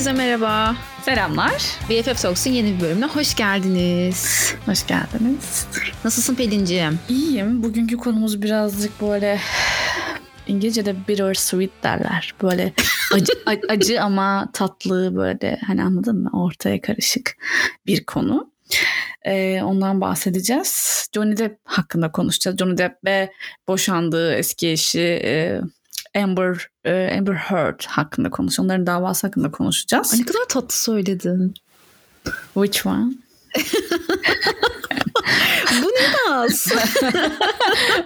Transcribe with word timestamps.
Herkese 0.00 0.16
merhaba. 0.16 0.76
Selamlar. 1.02 1.62
BFF 1.90 2.22
Talks'ın 2.22 2.50
yeni 2.50 2.76
bir 2.76 2.80
bölümüne 2.80 3.06
hoş 3.06 3.34
geldiniz. 3.34 4.54
Hoş 4.66 4.86
geldiniz. 4.86 5.66
Nasılsın 6.04 6.34
Pelinciğim? 6.34 6.98
İyiyim. 7.08 7.62
Bugünkü 7.62 7.96
konumuz 7.96 8.42
birazcık 8.42 9.00
böyle 9.02 9.40
İngilizce'de 10.46 11.08
bittersweet 11.08 11.70
derler. 11.82 12.34
Böyle 12.42 12.72
acı, 13.14 13.32
acı 13.68 14.02
ama 14.02 14.50
tatlı 14.52 15.16
böyle 15.16 15.58
hani 15.66 15.82
anladın 15.82 16.22
mı? 16.22 16.30
Ortaya 16.32 16.80
karışık 16.80 17.36
bir 17.86 18.04
konu. 18.04 18.52
Ee, 19.24 19.62
ondan 19.62 20.00
bahsedeceğiz. 20.00 21.06
Johnny 21.14 21.36
Depp 21.36 21.60
hakkında 21.64 22.12
konuşacağız. 22.12 22.58
Johnny 22.58 22.78
Depp 22.78 23.04
ve 23.04 23.32
boşandığı 23.68 24.34
eski 24.34 24.68
eşi 24.68 25.20
e, 25.24 25.60
Amber 26.16 26.68
e, 26.84 27.18
Amber 27.18 27.34
Heard 27.34 27.84
hakkında 27.86 28.30
konuşacağız. 28.30 28.66
Onların 28.66 28.86
davası 28.86 29.26
hakkında 29.26 29.50
konuşacağız. 29.50 30.12
Ay 30.14 30.20
ne 30.20 30.24
kadar 30.24 30.44
tatlı 30.48 30.76
söyledin. 30.76 31.54
Which 32.54 32.86
one? 32.86 33.12
Bu 35.82 35.86
ne 35.86 36.30
naz? 36.30 36.66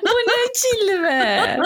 Bu 0.03 0.09
ne 0.09 0.53
cilve? 0.55 1.57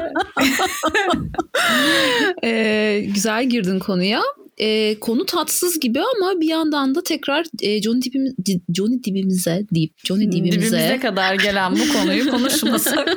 ee, 2.44 3.04
güzel 3.14 3.48
girdin 3.48 3.78
konuya. 3.78 4.22
Ee, 4.58 5.00
konu 5.00 5.26
tatsız 5.26 5.80
gibi 5.80 6.00
ama 6.16 6.40
bir 6.40 6.48
yandan 6.48 6.94
da 6.94 7.02
tekrar 7.02 7.46
e, 7.60 7.82
Johnny 7.82 8.02
dibimiz, 8.02 8.34
Johnny 8.74 9.04
dibimize 9.04 9.66
deyip 9.74 9.92
Johnny 10.04 10.32
dibimize, 10.32 10.60
Dibimize 10.60 10.98
kadar 11.02 11.34
gelen 11.34 11.72
bu 11.72 11.92
konuyu 11.92 12.30
konuşmasak 12.30 13.08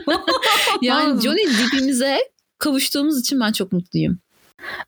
yani 0.81 1.21
Johnny 1.21 1.43
dibimize 1.47 2.19
kavuştuğumuz 2.61 3.19
için 3.19 3.39
ben 3.39 3.51
çok 3.51 3.71
mutluyum. 3.71 4.19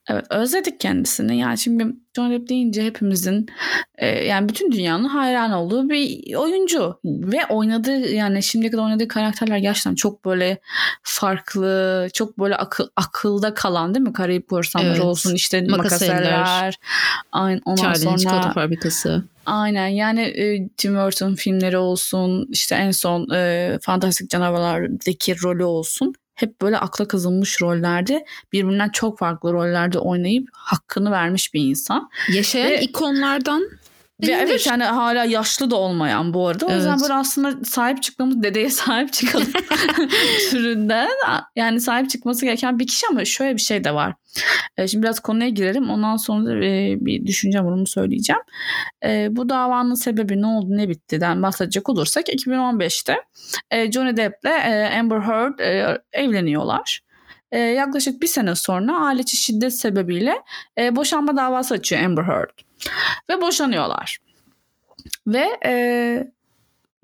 Evet 0.10 0.26
özledik 0.30 0.80
kendisini. 0.80 1.38
Yani 1.38 1.58
şimdi 1.58 1.88
John 2.16 2.32
Depp 2.32 2.50
deyince 2.50 2.86
hepimizin 2.86 3.48
e, 3.98 4.08
yani 4.08 4.50
bütün 4.50 4.72
dünyanın 4.72 5.04
hayran 5.04 5.52
olduğu 5.52 5.90
bir 5.90 6.36
oyuncu. 6.36 7.00
Ve 7.06 7.46
oynadığı 7.50 8.10
yani 8.10 8.44
şimdiye 8.44 8.72
kadar 8.72 8.84
oynadığı 8.84 9.08
karakterler 9.08 9.58
gerçekten 9.58 9.96
çok 9.96 10.26
böyle 10.26 10.60
farklı, 11.04 12.08
çok 12.14 12.40
böyle 12.40 12.56
akıl, 12.56 12.88
akılda 12.96 13.54
kalan 13.54 13.96
değil 13.96 14.06
mi? 14.06 14.14
Karayip 14.14 14.50
korsanları 14.50 14.92
evet. 14.92 15.02
olsun 15.02 15.36
işte 15.36 15.62
makaseller. 15.70 16.80
Aynen, 17.32 17.62
ondan 17.66 17.94
Charlie'nin 17.94 18.18
sonra... 18.18 18.52
fabrikası. 18.52 19.24
Aynen 19.46 19.88
yani 19.88 20.22
e, 20.22 20.68
Tim 20.78 20.96
Burton 20.96 21.36
filmleri 21.36 21.78
olsun 21.78 22.48
işte 22.50 22.76
en 22.76 22.92
son 22.92 23.30
e, 23.34 23.80
Fantastik 23.82 24.30
Canavarlar'daki 24.30 25.36
rolü 25.44 25.64
olsun 25.64 26.16
hep 26.36 26.62
böyle 26.62 26.78
akla 26.78 27.08
kazınmış 27.08 27.62
rollerde 27.62 28.26
birbirinden 28.54 28.90
çok 28.90 29.20
farklı 29.20 29.54
rollerde 29.54 30.00
oynayıp 30.00 30.48
hakkını 30.54 31.12
vermiş 31.12 31.54
bir 31.54 31.62
insan. 31.62 32.10
Yaşayan 32.34 32.72
Ve, 32.72 32.82
ikonlardan 32.82 33.70
ve 34.28 34.32
evet 34.32 34.68
yani 34.68 34.84
hala 34.84 35.26
yaşlı 35.26 35.72
da 35.72 35.76
olmayan 35.76 36.34
bu 36.34 36.48
arada. 36.48 36.66
O 36.66 36.70
evet. 36.70 36.78
yüzden 36.78 37.02
böyle 37.02 37.14
aslında 37.14 37.66
sahip 37.66 38.04
çıkmamız 38.04 38.44
dedeye 38.44 38.70
sahip 38.70 39.14
çıkalım 39.14 39.48
türünden. 40.50 41.10
Yani 41.56 41.82
sahip 41.82 42.10
çıkması 42.10 42.46
gereken 42.46 42.80
bir 42.80 42.88
kişi 42.88 43.08
ama 43.10 43.26
şöyle 43.26 43.56
bir 43.56 43.62
şey 43.62 43.84
de 43.84 43.94
var. 43.94 44.14
Şimdi 44.88 45.04
biraz 45.04 45.20
konuya 45.20 45.50
girelim. 45.50 45.90
Ondan 45.90 46.16
sonra 46.16 46.46
da 46.46 46.56
bir 47.06 47.26
düşüneceğim 47.26 47.68
bunu 47.68 47.88
söyleyeceğim. 47.88 48.42
Bu 49.36 49.50
davanın 49.50 49.94
sebebi 49.94 50.42
ne 50.42 50.48
oldu 50.48 50.68
ne 50.70 50.90
bitti'den 50.90 51.44
bahsedecek 51.44 51.90
olursak 51.90 52.30
2015'te 52.30 53.16
Johnny 53.92 54.18
Depp 54.18 54.36
ile 54.44 54.90
Amber 55.00 55.20
Heard 55.20 55.60
evleniyorlar. 56.14 57.02
Yaklaşık 57.58 58.22
bir 58.22 58.28
sene 58.28 58.56
sonra 58.56 58.98
aile 59.06 59.24
şiddet 59.24 59.74
sebebiyle 59.74 60.36
boşanma 60.92 61.38
davası 61.38 61.74
açıyor 61.74 62.04
Amber 62.04 62.24
Heard. 62.24 62.50
Ve 63.30 63.42
boşanıyorlar. 63.42 64.18
Ve 65.28 65.60
e, 65.66 65.74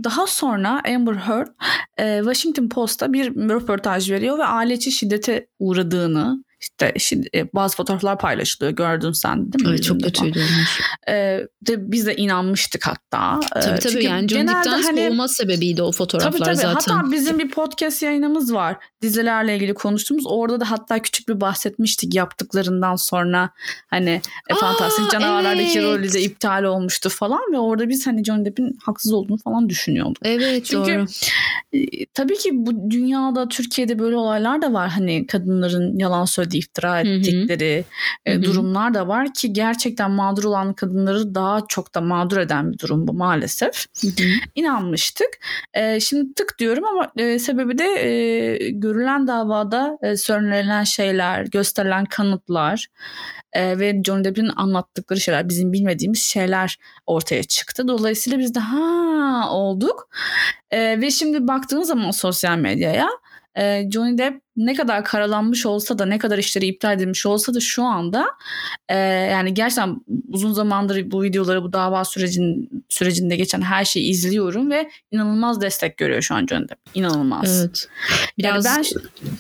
daha 0.04 0.28
sonra 0.28 0.82
Amber 0.96 1.14
Heard 1.14 1.48
e, 1.98 2.18
Washington 2.18 2.70
Post'a 2.70 3.14
bir 3.14 3.36
röportaj 3.36 4.12
veriyor 4.12 4.38
ve 4.38 4.46
aile 4.46 4.74
içi 4.74 4.92
şiddete 4.92 5.48
uğradığını 5.60 6.44
işte 6.60 6.94
şimdi 6.98 7.30
e, 7.36 7.54
bazı 7.54 7.76
fotoğraflar 7.76 8.20
paylaşılıyor 8.20 8.76
gördün 8.76 9.12
sen 9.12 9.54
değil 9.54 9.66
mi? 9.66 9.70
Evet 9.70 9.84
çok 9.84 10.04
kötüydü. 10.04 10.44
Ee, 11.10 11.48
de 11.68 11.92
biz 11.92 12.06
de 12.06 12.16
inanmıştık 12.16 12.88
hatta. 12.88 13.40
Tabii 13.54 13.64
tabii 13.64 13.80
Çünkü 13.80 14.06
yani 14.06 14.28
Johnny 14.28 14.48
Depp'ten 14.48 14.82
hani, 14.82 15.10
olma 15.10 15.28
sebebiydi 15.28 15.82
o 15.82 15.92
fotoğraflar 15.92 16.32
tabii, 16.32 16.44
tabii. 16.44 16.56
zaten. 16.56 16.94
Hatta 16.96 17.12
bizim 17.12 17.40
bir 17.40 17.52
podcast 17.52 18.04
yayınımız 18.04 18.54
var 18.54 18.78
dizilerle 19.02 19.56
ilgili 19.56 19.74
konuştuğumuz. 19.74 20.24
Orada 20.28 20.60
da 20.60 20.72
hatta 20.72 21.02
küçük 21.02 21.30
bir 21.30 21.42
bahsetmiştik 21.42 22.16
yaptıklarından 22.16 22.96
sonra 22.96 23.50
hani 23.88 24.22
e, 24.50 24.54
Aa, 24.54 24.58
Fantastik 24.58 25.12
Canavarlar'daki 25.12 25.80
evet. 25.80 25.84
rolü 25.84 26.14
de 26.14 26.22
iptal 26.22 26.64
olmuştu 26.64 27.10
falan 27.10 27.54
ve 27.54 27.60
orada 27.60 27.90
biz 27.90 28.08
hani 28.08 28.24
Johnny 28.24 28.46
Depp'in 28.46 28.78
haksız 28.84 29.14
olduğunu 29.14 29.38
falan 29.38 29.70
düşünüyorduk. 29.70 30.18
Evet 30.24 30.66
Çünkü, 30.66 30.92
doğru. 30.94 31.06
E, 31.74 32.06
tabii 32.06 32.38
ki 32.38 32.50
bu 32.54 32.92
dünyada 32.92 33.48
Türkiye'de 33.48 34.00
böyle 34.00 34.16
olaylar 34.16 34.62
da 34.62 34.74
var 34.74 34.90
hani 34.90 35.28
kadınların 35.28 36.00
yalan 36.00 36.26
söylediği 36.26 36.49
söylediği, 36.50 36.60
iftira 36.60 37.00
ettikleri 37.00 37.86
Hı-hı. 38.28 38.44
durumlar 38.44 38.94
da 38.94 39.08
var 39.08 39.34
ki 39.34 39.54
gerçekten 39.54 40.12
mağdur 40.12 40.44
olan 40.44 40.74
kadınları 40.74 41.36
daha 41.36 41.62
çok 41.68 41.96
da 41.96 42.02
mağdur 42.02 42.38
eden 42.38 42.74
bir 42.74 42.80
durum 42.80 43.08
bu 43.08 43.14
maalesef. 43.14 43.86
Hı-hı. 44.02 44.30
İnanmıştık. 44.56 45.30
E, 45.74 46.00
şimdi 46.00 46.34
tık 46.34 46.60
diyorum 46.60 46.84
ama 46.86 47.12
e, 47.18 47.40
sebebi 47.40 47.78
de 47.78 47.86
e, 47.86 48.70
görülen 48.70 49.28
davada 49.28 49.98
e, 50.02 50.18
söylenilen 50.18 50.84
şeyler, 50.84 51.46
gösterilen 51.46 52.06
kanıtlar 52.06 52.88
e, 53.54 53.80
ve 53.80 54.02
Johnny 54.06 54.24
Depp'in 54.24 54.50
anlattıkları 54.56 55.20
şeyler, 55.20 55.50
bizim 55.50 55.74
bilmediğimiz 55.74 56.22
şeyler 56.22 56.78
ortaya 57.06 57.44
çıktı. 57.44 57.88
Dolayısıyla 57.88 58.40
biz 58.40 58.56
de 58.56 58.60
ha 58.60 59.50
olduk. 59.52 60.10
E, 60.72 61.02
ve 61.02 61.12
şimdi 61.12 61.48
baktığınız 61.48 61.88
zaman 61.88 62.12
sosyal 62.12 62.58
medyaya 62.58 63.10
e, 63.56 63.90
Johnny 63.92 64.18
Depp 64.18 64.49
ne 64.60 64.74
kadar 64.74 65.04
karalanmış 65.04 65.66
olsa 65.66 66.00
da 66.00 66.06
ne 66.06 66.18
kadar 66.18 66.38
işleri 66.38 66.66
iptal 66.66 66.96
edilmiş 66.96 67.26
olsa 67.26 67.54
da 67.54 67.60
şu 67.60 67.84
anda 67.84 68.26
e, 68.90 68.98
yani 68.98 69.54
gerçekten 69.54 70.02
uzun 70.30 70.54
zamandır 70.54 71.12
bu 71.12 71.24
videoları 71.24 71.64
bu 71.64 71.74
dava 71.74 72.06
sürecin 72.06 72.70
sürecinde 72.90 73.36
geçen 73.36 73.62
her 73.62 73.86
şeyi 73.86 74.10
izliyorum 74.10 74.72
ve 74.72 74.90
inanılmaz 75.12 75.62
destek 75.62 75.98
görüyor 75.98 76.22
şu 76.22 76.36
an 76.36 76.48
Depp. 76.48 76.80
İnanılmaz. 76.94 77.60
Evet. 77.60 77.88
Biraz 78.38 78.66
yani 78.66 78.86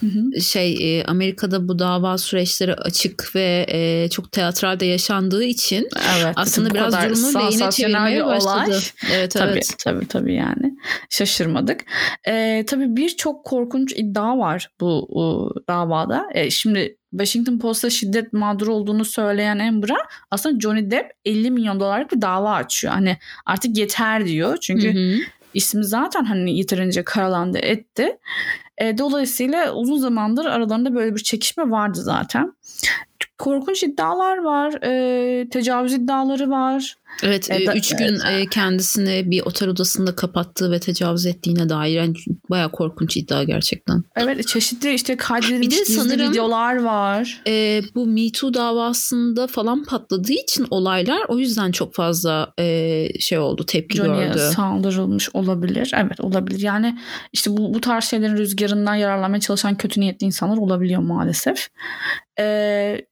ben 0.03 0.39
şey 0.39 0.99
e, 0.99 1.03
Amerika'da 1.03 1.67
bu 1.67 1.79
dava 1.79 2.17
süreçleri 2.17 2.73
açık 2.73 3.35
ve 3.35 3.65
e, 3.69 4.09
çok 4.09 4.31
teatralde 4.31 4.85
yaşandığı 4.85 5.43
için 5.43 5.89
evet, 6.17 6.33
aslında 6.35 6.73
biraz 6.73 6.93
durumu 6.93 7.39
lehine 7.39 7.71
çevirmeye 7.71 8.25
başladı. 8.25 8.67
Olay. 8.67 8.79
Evet 9.13 9.31
tabii, 9.31 9.51
evet. 9.51 9.75
Tabii 9.83 10.07
tabii 10.07 10.35
yani. 10.35 10.77
Şaşırmadık. 11.09 11.81
E, 12.27 12.65
tabii 12.67 12.95
birçok 12.95 13.45
korkunç 13.45 13.93
iddia 13.95 14.37
var 14.37 14.69
bu 14.79 15.08
o, 15.09 15.49
davada. 15.67 16.27
E, 16.33 16.49
şimdi 16.49 16.97
Washington 17.11 17.59
Post'ta 17.59 17.89
şiddet 17.89 18.33
mağduru 18.33 18.73
olduğunu 18.73 19.05
söyleyen 19.05 19.59
Amber'a 19.59 19.97
aslında 20.31 20.59
Johnny 20.59 20.91
Depp 20.91 21.11
50 21.25 21.51
milyon 21.51 21.79
dolarlık 21.79 22.11
bir 22.11 22.21
dava 22.21 22.53
açıyor. 22.53 22.93
Hani 22.93 23.17
artık 23.45 23.77
yeter 23.77 24.25
diyor. 24.25 24.57
Çünkü 24.61 24.93
hı 24.93 25.15
hı. 25.15 25.19
ismi 25.53 25.85
zaten 25.85 26.23
hani 26.23 26.57
yeterince 26.57 27.03
karalandı 27.03 27.57
etti. 27.57 28.17
E, 28.77 28.97
dolayısıyla 28.97 29.73
uzun 29.73 29.97
zamandır 29.97 30.45
aralarında 30.45 30.95
böyle 30.95 31.15
bir 31.15 31.23
çekişme 31.23 31.69
vardı 31.69 31.99
zaten. 32.01 32.53
Korkunç 33.37 33.83
iddialar 33.83 34.37
var. 34.37 34.73
E, 34.83 35.49
tecavüz 35.49 35.93
iddiaları 35.93 36.49
var. 36.49 36.95
Evet, 37.23 37.51
e, 37.51 37.65
üç 37.75 37.95
gün 37.95 38.19
evet. 38.29 38.49
kendisini 38.49 39.31
bir 39.31 39.41
otel 39.41 39.69
odasında 39.69 40.15
kapattığı 40.15 40.71
ve 40.71 40.79
tecavüz 40.79 41.25
ettiğine 41.25 41.69
dair 41.69 41.95
yani 41.95 42.13
bayağı 42.49 42.71
korkunç 42.71 43.17
iddia 43.17 43.43
gerçekten. 43.43 44.03
Evet, 44.15 44.47
çeşitli 44.47 44.93
işte 44.93 45.17
kaydedilmiş 45.17 45.67
bir 45.67 45.71
de 45.71 45.85
sanırım, 45.85 46.31
videolar 46.31 46.83
var. 46.83 47.41
E, 47.47 47.81
bu 47.95 48.05
Me 48.05 48.31
Too 48.31 48.53
davasında 48.53 49.47
falan 49.47 49.83
patladığı 49.83 50.33
için 50.33 50.67
olaylar 50.69 51.21
o 51.27 51.39
yüzden 51.39 51.71
çok 51.71 51.93
fazla 51.93 52.53
e, 52.59 53.07
şey 53.19 53.37
oldu, 53.37 53.65
tepki 53.65 53.97
Johnny'e 53.97 54.25
gördü. 54.25 54.39
saldırılmış 54.55 55.29
olabilir. 55.33 55.91
Evet, 55.95 56.19
olabilir. 56.19 56.59
Yani 56.59 56.99
işte 57.33 57.51
bu, 57.57 57.73
bu 57.73 57.81
tarz 57.81 58.03
şeylerin 58.03 58.37
rüzgarından 58.37 58.95
yararlanmaya 58.95 59.39
çalışan 59.39 59.75
kötü 59.75 60.01
niyetli 60.01 60.25
insanlar 60.25 60.57
olabiliyor 60.57 61.01
maalesef. 61.01 61.67
Eee 62.39 63.08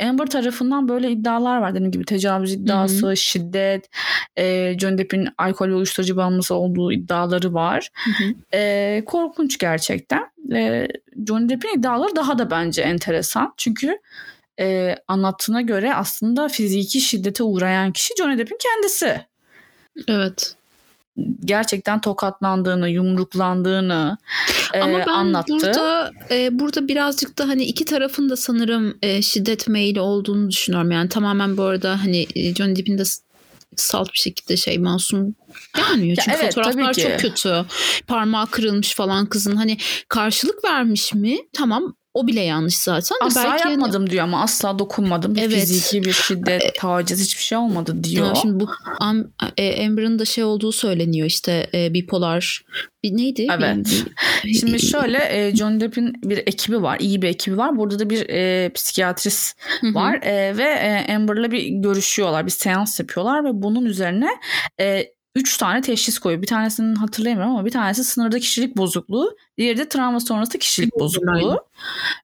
Amber 0.00 0.26
tarafından 0.26 0.88
böyle 0.88 1.10
iddialar 1.10 1.58
var 1.58 1.74
dediğim 1.74 1.92
gibi 1.92 2.04
tecavüz 2.04 2.52
iddiası, 2.52 3.06
Hı-hı. 3.06 3.16
şiddet, 3.16 3.90
e, 4.36 4.74
Johnny 4.78 4.98
Depp'in 4.98 5.28
alkol 5.38 5.68
ve 5.68 5.74
uyuşturucu 5.74 6.16
bağımlısı 6.16 6.54
olduğu 6.54 6.92
iddiaları 6.92 7.54
var. 7.54 7.90
E, 8.54 9.02
korkunç 9.06 9.58
gerçekten. 9.58 10.30
E, 10.54 10.88
Johnny 11.28 11.48
Depp'in 11.48 11.78
iddiaları 11.78 12.16
daha 12.16 12.38
da 12.38 12.50
bence 12.50 12.82
enteresan. 12.82 13.54
Çünkü 13.56 13.98
e, 14.60 14.96
anlattığına 15.08 15.60
göre 15.60 15.94
aslında 15.94 16.48
fiziki 16.48 17.00
şiddete 17.00 17.42
uğrayan 17.42 17.92
kişi 17.92 18.14
Johnny 18.18 18.38
Depp'in 18.38 18.58
kendisi. 18.60 19.20
Evet. 20.08 20.54
Gerçekten 21.44 22.00
tokatlandığını, 22.00 22.88
yumruklandığını 22.88 24.18
e, 24.74 24.80
Ama 24.80 24.98
ben 24.98 25.06
anlattı. 25.06 25.52
Burada, 25.52 26.10
e, 26.30 26.58
burada 26.58 26.88
birazcık 26.88 27.38
da 27.38 27.48
hani 27.48 27.64
iki 27.64 27.84
tarafın 27.84 28.28
da 28.28 28.36
sanırım 28.36 28.98
e, 29.02 29.22
şiddet 29.22 29.68
meyili 29.68 30.00
olduğunu 30.00 30.50
düşünüyorum. 30.50 30.90
Yani 30.90 31.08
tamamen 31.08 31.56
bu 31.56 31.62
arada 31.62 32.04
hani 32.04 32.26
e, 32.34 32.54
Johnny 32.54 32.76
Depp'in 32.76 32.98
de 32.98 33.02
salt 33.76 34.12
bir 34.12 34.18
şekilde 34.18 34.56
şey 34.56 34.78
masum 34.78 35.34
gelmiyor. 35.76 36.16
Çünkü 36.24 36.38
evet, 36.40 36.54
fotoğraflar 36.54 36.94
çok 36.94 37.20
kötü. 37.20 37.64
Parmağı 38.06 38.46
kırılmış 38.46 38.94
falan 38.94 39.26
kızın. 39.26 39.56
Hani 39.56 39.78
karşılık 40.08 40.64
vermiş 40.64 41.14
mi? 41.14 41.38
Tamam 41.52 41.94
o 42.18 42.26
bile 42.26 42.40
yanlış 42.40 42.76
zaten. 42.76 43.16
Asla 43.20 43.44
belki 43.44 43.68
yapmadım 43.68 44.02
hani... 44.02 44.10
diyor 44.10 44.24
ama 44.24 44.42
asla 44.42 44.78
dokunmadım. 44.78 45.34
Evet. 45.38 45.50
Fiziki 45.50 46.04
bir 46.04 46.12
şiddet, 46.12 46.74
taciz 46.78 47.20
hiçbir 47.20 47.42
şey 47.42 47.58
olmadı 47.58 48.04
diyor. 48.04 48.26
Ya 48.26 48.34
şimdi 48.34 48.60
bu 48.60 48.68
e, 49.56 49.86
Amber'ın 49.86 50.18
da 50.18 50.24
şey 50.24 50.44
olduğu 50.44 50.72
söyleniyor 50.72 51.26
işte 51.26 51.70
e, 51.74 51.94
bipolar 51.94 52.64
bir 53.02 53.16
neydi? 53.16 53.46
Evet. 53.58 54.04
Bir, 54.44 54.54
şimdi 54.60 54.80
şöyle 54.80 55.18
e, 55.18 55.56
John 55.56 55.80
Depp'in 55.80 56.14
bir 56.22 56.38
ekibi 56.38 56.82
var. 56.82 56.96
iyi 57.00 57.22
bir 57.22 57.28
ekibi 57.28 57.56
var. 57.56 57.76
Burada 57.76 57.98
da 57.98 58.10
bir 58.10 58.28
e, 58.28 58.70
psikiyatrist 58.72 59.56
var 59.82 60.14
e, 60.22 60.56
ve 60.56 60.64
e, 60.64 61.14
Amber'la 61.14 61.50
bir 61.50 61.66
görüşüyorlar. 61.66 62.46
Bir 62.46 62.50
seans 62.50 63.00
yapıyorlar 63.00 63.44
ve 63.44 63.48
bunun 63.52 63.84
üzerine 63.84 64.30
e, 64.80 65.17
üç 65.38 65.56
tane 65.56 65.80
teşhis 65.80 66.18
koyuyor. 66.18 66.42
Bir 66.42 66.46
tanesini 66.46 66.96
hatırlayamıyorum 66.98 67.54
ama 67.56 67.64
bir 67.66 67.70
tanesi 67.70 68.04
sınırda 68.04 68.38
kişilik 68.38 68.76
bozukluğu. 68.76 69.36
Diğeri 69.58 69.78
de 69.78 69.88
travma 69.88 70.20
sonrası 70.20 70.58
kişilik 70.58 70.94
bozukluğu. 70.98 71.60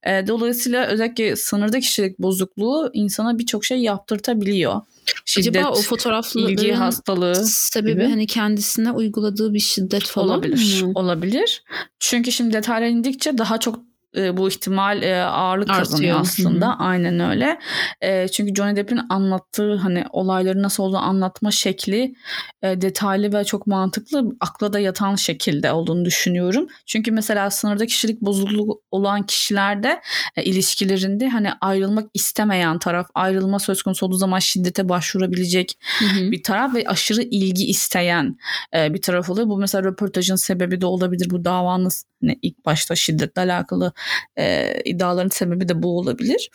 E, 0.03 0.27
dolayısıyla 0.27 0.87
özellikle 0.87 1.37
sınırda 1.37 1.81
kişilik 1.81 2.19
bozukluğu 2.19 2.91
insana 2.93 3.39
birçok 3.39 3.65
şey 3.65 3.79
yaptırtabiliyor. 3.79 4.81
Şiddet, 5.25 5.57
Acaba 5.57 5.71
o 5.71 5.83
fotoğrafların 5.83 6.49
ilgi 6.49 6.73
hastalığı 6.73 7.47
sebebi 7.47 7.93
gibi. 7.93 8.05
hani 8.05 8.27
kendisine 8.27 8.91
uyguladığı 8.91 9.55
bir 9.55 9.59
şiddet 9.61 10.03
falan 10.05 10.29
olabilir. 10.29 10.83
mı? 10.83 10.93
Olabilir. 10.95 11.65
Çünkü 11.99 12.33
şimdi 12.33 12.53
detaylar 12.53 12.87
indikçe 12.87 13.39
daha 13.39 13.61
çok 13.61 13.79
e, 14.17 14.37
bu 14.37 14.49
ihtimal 14.49 15.03
e, 15.03 15.23
ağırlık 15.23 15.71
Artıyor. 15.71 15.85
kazanıyor 15.85 16.21
aslında. 16.21 16.67
Hı-hı. 16.67 16.77
Aynen 16.79 17.21
öyle. 17.21 17.59
E, 18.01 18.29
çünkü 18.29 18.55
Johnny 18.55 18.77
Depp'in 18.77 19.01
anlattığı 19.09 19.77
hani 19.77 20.05
olayları 20.13 20.63
nasıl 20.63 20.83
olduğunu 20.83 21.03
anlatma 21.03 21.51
şekli 21.51 22.15
e, 22.63 22.81
detaylı 22.81 23.33
ve 23.39 23.45
çok 23.45 23.67
mantıklı 23.67 24.25
akla 24.41 24.73
da 24.73 24.79
yatan 24.79 25.15
şekilde 25.15 25.73
olduğunu 25.73 26.05
düşünüyorum. 26.05 26.67
Çünkü 26.87 27.13
mesela 27.13 27.51
sınırda 27.51 27.87
kişilik 27.87 28.21
bozukluğu 28.21 28.83
olan 28.91 29.23
kişilerde 29.27 30.01
e, 30.37 30.43
ilişkilerinde 30.45 31.29
hani 31.29 31.49
ayrılmak 31.61 32.11
istemeyen 32.15 32.79
taraf 32.79 33.07
ayrılma 33.15 33.59
söz 33.59 33.83
konusu 33.83 34.07
olduğu 34.07 34.17
zaman 34.17 34.39
şiddete 34.39 34.89
başvurabilecek 34.89 35.79
Hı-hı. 35.99 36.31
bir 36.31 36.43
taraf 36.43 36.75
ve 36.75 36.85
aşırı 36.87 37.23
ilgi 37.23 37.67
isteyen 37.67 38.39
e, 38.77 38.95
bir 38.95 39.03
taraf 39.03 39.31
oluyor. 39.31 39.49
Bu 39.49 39.59
mesela 39.59 39.85
röportajın 39.85 40.37
sebebi 40.37 40.81
de 40.81 40.87
olabilir. 40.87 41.31
Bu 41.31 41.45
davanın 41.45 41.91
hani 42.23 42.39
ilk 42.43 42.67
başta 42.67 42.95
şiddetle 42.97 43.43
alakalı 43.43 43.93
e, 44.39 44.75
iddiaların 44.85 45.29
sebebi 45.29 45.69
de 45.69 45.83
bu 45.83 45.99
olabilir. 45.99 46.51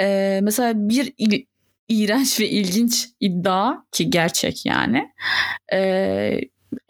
E, 0.00 0.40
mesela 0.42 0.72
bir 0.76 1.12
il, 1.18 1.44
iğrenç 1.88 2.40
ve 2.40 2.48
ilginç 2.48 3.08
iddia 3.20 3.74
ki 3.92 4.10
gerçek 4.10 4.66
yani. 4.66 5.08
E, 5.72 6.40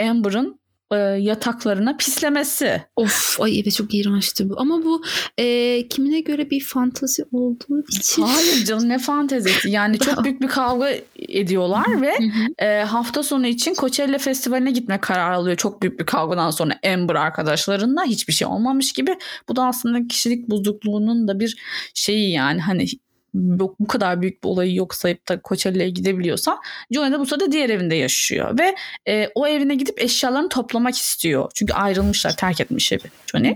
Amber'ın 0.00 0.61
e, 0.92 0.96
yataklarına 0.96 1.96
pislemesi. 1.96 2.82
Of 2.96 3.40
ay 3.40 3.60
evet 3.60 3.74
çok 3.74 3.94
iğrençti 3.94 4.50
bu. 4.50 4.60
Ama 4.60 4.84
bu 4.84 5.02
e, 5.38 5.88
kimine 5.88 6.20
göre 6.20 6.50
bir 6.50 6.60
fantazi 6.60 7.24
olduğu 7.32 7.84
için. 7.88 8.22
Hayır 8.22 8.64
canım 8.64 8.88
ne 8.88 8.98
fantezisi. 8.98 9.70
Yani 9.70 9.98
çok 9.98 10.24
büyük 10.24 10.40
bir 10.40 10.48
kavga 10.48 10.90
ediyorlar 11.16 12.02
ve 12.02 12.14
e, 12.58 12.82
hafta 12.82 13.22
sonu 13.22 13.46
için 13.46 13.74
Coachella 13.74 14.18
Festivali'ne 14.18 14.70
gitme 14.70 15.00
kararı 15.00 15.36
alıyor. 15.36 15.56
Çok 15.56 15.82
büyük 15.82 16.00
bir 16.00 16.06
kavgadan 16.06 16.50
sonra 16.50 16.78
Amber 16.86 17.14
arkadaşlarında 17.14 18.02
hiçbir 18.02 18.32
şey 18.32 18.48
olmamış 18.48 18.92
gibi. 18.92 19.16
Bu 19.48 19.56
da 19.56 19.66
aslında 19.66 20.08
kişilik 20.08 20.50
bozukluğunun 20.50 21.28
da 21.28 21.40
bir 21.40 21.56
şeyi 21.94 22.32
yani 22.32 22.60
hani 22.60 22.86
bu, 23.34 23.76
bu 23.80 23.86
kadar 23.86 24.22
büyük 24.22 24.44
bir 24.44 24.48
olayı 24.48 24.74
yok 24.74 24.94
sayıp 24.94 25.28
da 25.28 25.40
Coachella'ya 25.44 25.88
gidebiliyorsa 25.88 26.58
Johnny 26.90 27.12
de 27.12 27.18
bu 27.18 27.26
sırada 27.26 27.52
diğer 27.52 27.70
evinde 27.70 27.94
yaşıyor 27.94 28.58
ve 28.58 28.74
e, 29.08 29.28
o 29.34 29.46
evine 29.46 29.74
gidip 29.74 30.02
eşyalarını 30.02 30.48
toplamak 30.48 30.94
istiyor. 30.94 31.50
Çünkü 31.54 31.72
ayrılmışlar 31.72 32.36
terk 32.36 32.60
etmiş 32.60 32.92
evi 32.92 33.02
Johnny. 33.26 33.54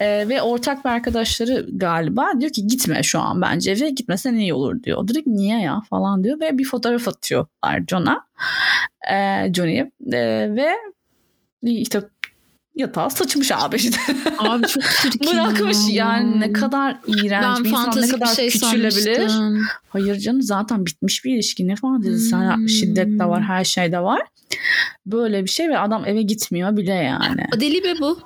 E, 0.00 0.28
ve 0.28 0.42
ortak 0.42 0.84
bir 0.84 0.90
arkadaşları 0.90 1.66
galiba 1.72 2.32
diyor 2.40 2.52
ki 2.52 2.66
gitme 2.66 3.02
şu 3.02 3.20
an 3.20 3.42
bence 3.42 3.70
eve 3.70 3.90
gitmesen 3.90 4.34
iyi 4.34 4.54
olur 4.54 4.82
diyor. 4.82 5.08
Direkt 5.08 5.26
niye 5.26 5.60
ya 5.60 5.80
falan 5.90 6.24
diyor 6.24 6.40
ve 6.40 6.58
bir 6.58 6.64
fotoğraf 6.64 7.08
atıyorlar 7.08 7.82
John'a. 7.88 8.26
E, 9.12 9.46
Johnny'ye 9.54 9.90
e, 10.12 10.20
ve 10.56 10.76
işte 11.62 12.02
yatağa 12.76 13.10
saçmış 13.10 13.52
abi 13.52 13.76
işte. 13.76 13.96
Abi 14.38 14.66
çok 14.66 14.82
çirkin. 15.02 15.32
Bırakmış 15.32 15.76
yani 15.90 16.40
ne 16.40 16.52
kadar 16.52 16.96
iğrenç 17.06 17.44
ben 17.58 17.64
bir 17.64 17.70
insan 17.70 18.02
ne 18.02 18.08
kadar 18.08 18.26
şey 18.26 18.48
küçülebilir. 18.48 19.28
Sanmıştım. 19.28 19.66
Hayır 19.88 20.18
canım 20.18 20.42
zaten 20.42 20.86
bitmiş 20.86 21.24
bir 21.24 21.34
ilişki 21.34 21.68
ne 21.68 21.76
fantezisi. 21.76 22.36
Hmm. 22.36 22.68
Şiddet 22.68 23.18
de 23.18 23.24
var 23.24 23.42
her 23.42 23.64
şey 23.64 23.92
de 23.92 24.00
var. 24.00 24.20
Böyle 25.06 25.44
bir 25.44 25.50
şey 25.50 25.68
ve 25.68 25.78
adam 25.78 26.06
eve 26.06 26.22
gitmiyor 26.22 26.76
bile 26.76 26.94
yani. 26.94 27.46
Deli 27.60 27.84
be 27.84 27.94
bu. 28.00 28.18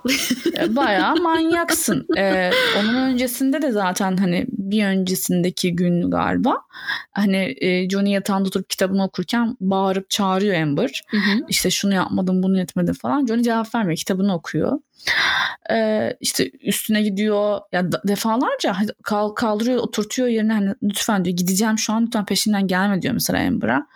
E, 0.59 0.77
bayağı 0.77 1.17
manyaksın. 1.17 2.07
Ee, 2.19 2.51
onun 2.81 2.95
öncesinde 2.95 3.63
de 3.63 3.73
zaten 3.73 4.17
hani 4.17 4.47
bir 4.49 4.85
öncesindeki 4.85 5.77
gün 5.77 6.11
galiba 6.11 6.57
hani 7.13 7.55
e, 7.61 7.91
Johnny 7.91 8.11
yatağında 8.11 8.49
oturup 8.49 8.71
kitabını 8.71 9.05
okurken 9.05 9.57
bağırıp 9.61 10.11
çağırıyor 10.11 10.63
Amber. 10.63 11.03
Hı 11.09 11.17
hı. 11.17 11.41
İşte 11.49 11.71
şunu 11.71 11.95
yapmadım 11.95 12.43
bunu 12.43 12.61
etmedim 12.61 12.95
falan. 12.95 13.27
Johnny 13.27 13.43
cevap 13.43 13.75
vermiyor 13.75 13.97
kitabını 13.97 14.35
okuyor. 14.35 14.79
Ee, 15.71 16.17
işte 16.21 16.51
üstüne 16.51 17.03
gidiyor. 17.03 17.61
Ya 17.73 17.93
defalarca 17.93 18.77
kaldırıyor 19.37 19.79
oturtuyor 19.79 20.29
yerine 20.29 20.53
hani 20.53 20.75
lütfen 20.83 21.25
diyor. 21.25 21.37
Gideceğim 21.37 21.79
şu 21.79 21.93
an 21.93 22.07
lütfen 22.07 22.25
peşinden 22.25 22.67
gelme 22.67 23.03
diyor 23.03 23.15
mesela 23.15 23.47
Amber'a. 23.49 23.87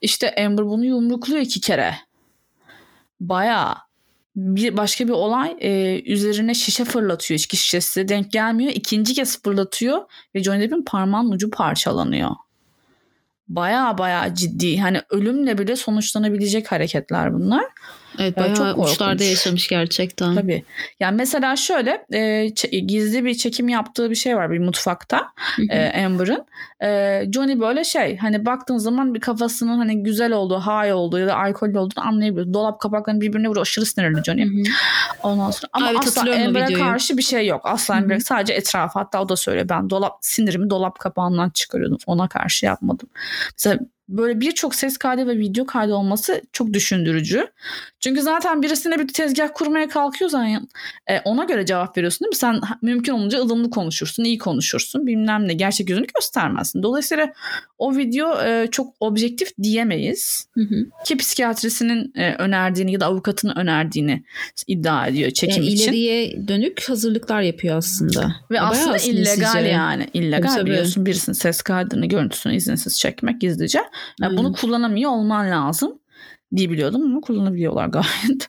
İşte 0.00 0.34
Amber 0.46 0.66
bunu 0.66 0.84
yumrukluyor 0.84 1.40
iki 1.40 1.60
kere. 1.60 1.94
Baya 3.20 3.76
bir 4.36 4.76
başka 4.76 5.04
bir 5.04 5.12
olay 5.12 5.56
e, 5.60 6.00
üzerine 6.12 6.54
şişe 6.54 6.84
fırlatıyor. 6.84 7.38
İçki 7.38 7.56
şişesi 7.56 8.08
denk 8.08 8.32
gelmiyor. 8.32 8.72
İkinci 8.74 9.14
kez 9.14 9.42
fırlatıyor 9.42 9.98
ve 10.34 10.42
Johnny 10.42 10.60
Depp'in 10.60 10.82
parmağının 10.82 11.30
ucu 11.30 11.50
parçalanıyor. 11.50 12.30
Baya 13.48 13.98
baya 13.98 14.34
ciddi. 14.34 14.78
Hani 14.80 15.00
ölümle 15.10 15.58
bile 15.58 15.76
sonuçlanabilecek 15.76 16.72
hareketler 16.72 17.34
bunlar. 17.34 17.64
Evet 18.18 18.36
bayağı 18.36 18.56
çok 18.56 18.78
uçlarda 18.78 19.24
yaşamış 19.24 19.68
gerçekten. 19.68 20.34
Tabii. 20.34 20.64
Yani 21.00 21.16
mesela 21.16 21.56
şöyle 21.56 22.06
e, 22.12 22.48
gizli 22.86 23.24
bir 23.24 23.34
çekim 23.34 23.68
yaptığı 23.68 24.10
bir 24.10 24.14
şey 24.14 24.36
var 24.36 24.50
bir 24.50 24.58
mutfakta 24.58 25.28
e, 25.70 26.04
Amber'ın. 26.04 26.44
E, 26.82 27.22
Johnny 27.32 27.60
böyle 27.60 27.84
şey 27.84 28.16
hani 28.16 28.46
baktığın 28.46 28.78
zaman 28.78 29.14
bir 29.14 29.20
kafasının 29.20 29.78
hani 29.78 30.02
güzel 30.02 30.32
olduğu, 30.32 30.60
high 30.60 30.94
olduğu 30.94 31.18
ya 31.18 31.26
da 31.26 31.36
alkollü 31.36 31.78
olduğunu 31.78 32.06
anlayabiliyor. 32.06 32.54
Dolap 32.54 32.80
kapaklarını 32.80 33.20
birbirine 33.20 33.48
vuruyor. 33.48 33.62
Aşırı 33.62 33.86
sinirli 33.86 34.24
Johnny. 34.24 34.64
Ondan 35.22 35.50
sonra 35.50 35.70
ama 35.72 35.90
evet, 35.90 36.00
asla 36.06 36.20
Amber'e 36.20 36.72
karşı 36.72 37.16
bir 37.16 37.22
şey 37.22 37.46
yok. 37.46 37.60
Asla 37.64 37.94
Amber'e 37.94 38.20
sadece 38.20 38.52
etrafı 38.52 38.98
hatta 38.98 39.22
o 39.22 39.28
da 39.28 39.36
söylüyor. 39.36 39.68
Ben 39.68 39.90
dolap 39.90 40.18
sinirimi 40.20 40.70
dolap 40.70 40.98
kapağından 40.98 41.50
çıkarıyordum. 41.50 41.98
Ona 42.06 42.28
karşı 42.28 42.66
yapmadım. 42.66 43.08
Mesela 43.58 43.78
böyle 44.12 44.40
birçok 44.40 44.74
ses 44.74 44.96
kaydı 44.96 45.26
ve 45.26 45.38
video 45.38 45.66
kaydı 45.66 45.94
olması 45.94 46.42
çok 46.52 46.72
düşündürücü. 46.72 47.46
Çünkü 48.00 48.22
zaten 48.22 48.62
birisine 48.62 48.98
bir 48.98 49.08
tezgah 49.08 49.48
kurmaya 49.54 49.88
kalkıyorsan 49.88 50.68
e, 51.06 51.20
ona 51.20 51.44
göre 51.44 51.66
cevap 51.66 51.96
veriyorsun 51.96 52.24
değil 52.24 52.28
mi? 52.28 52.36
Sen 52.36 52.60
mümkün 52.82 53.12
olunca 53.12 53.38
ılımlı 53.38 53.70
konuşursun, 53.70 54.24
iyi 54.24 54.38
konuşursun, 54.38 55.06
bilmem 55.06 55.48
ne 55.48 55.54
gerçek 55.54 55.90
yüzünü 55.90 56.06
göstermezsin. 56.14 56.82
Dolayısıyla 56.82 57.32
o 57.78 57.96
video 57.96 58.42
e, 58.44 58.68
çok 58.70 58.94
objektif 59.00 59.48
diyemeyiz. 59.62 60.46
Hı 60.54 60.60
hı. 60.60 60.86
Ki 61.04 61.16
psikiyatrisinin 61.16 62.12
e, 62.14 62.34
önerdiğini 62.34 62.92
ya 62.92 63.00
da 63.00 63.06
avukatının 63.06 63.56
önerdiğini 63.56 64.24
iddia 64.66 65.06
ediyor 65.06 65.30
çekim 65.30 65.62
yani 65.62 65.72
için. 65.72 65.84
İleriye 65.84 66.48
dönük 66.48 66.88
hazırlıklar 66.88 67.42
yapıyor 67.42 67.76
aslında. 67.76 68.36
Ve 68.50 68.62
o 68.62 68.64
aslında 68.64 68.98
illegal 68.98 69.52
sizce. 69.52 69.68
yani. 69.68 70.06
illegal 70.14 70.54
tabii, 70.54 70.70
biliyorsun 70.70 71.06
birisinin 71.06 71.34
ses 71.34 71.62
kaydını, 71.62 72.06
görüntüsünü 72.06 72.56
izinsiz 72.56 72.98
çekmek 72.98 73.40
gizlice. 73.40 73.80
Yani 74.20 74.36
bunu 74.36 74.52
kullanamıyor 74.52 75.10
olman 75.10 75.50
lazım 75.50 75.98
diye 76.56 76.70
biliyordum 76.70 77.02
ama 77.02 77.20
kullanabiliyorlar 77.20 77.86
gayet. 77.86 78.48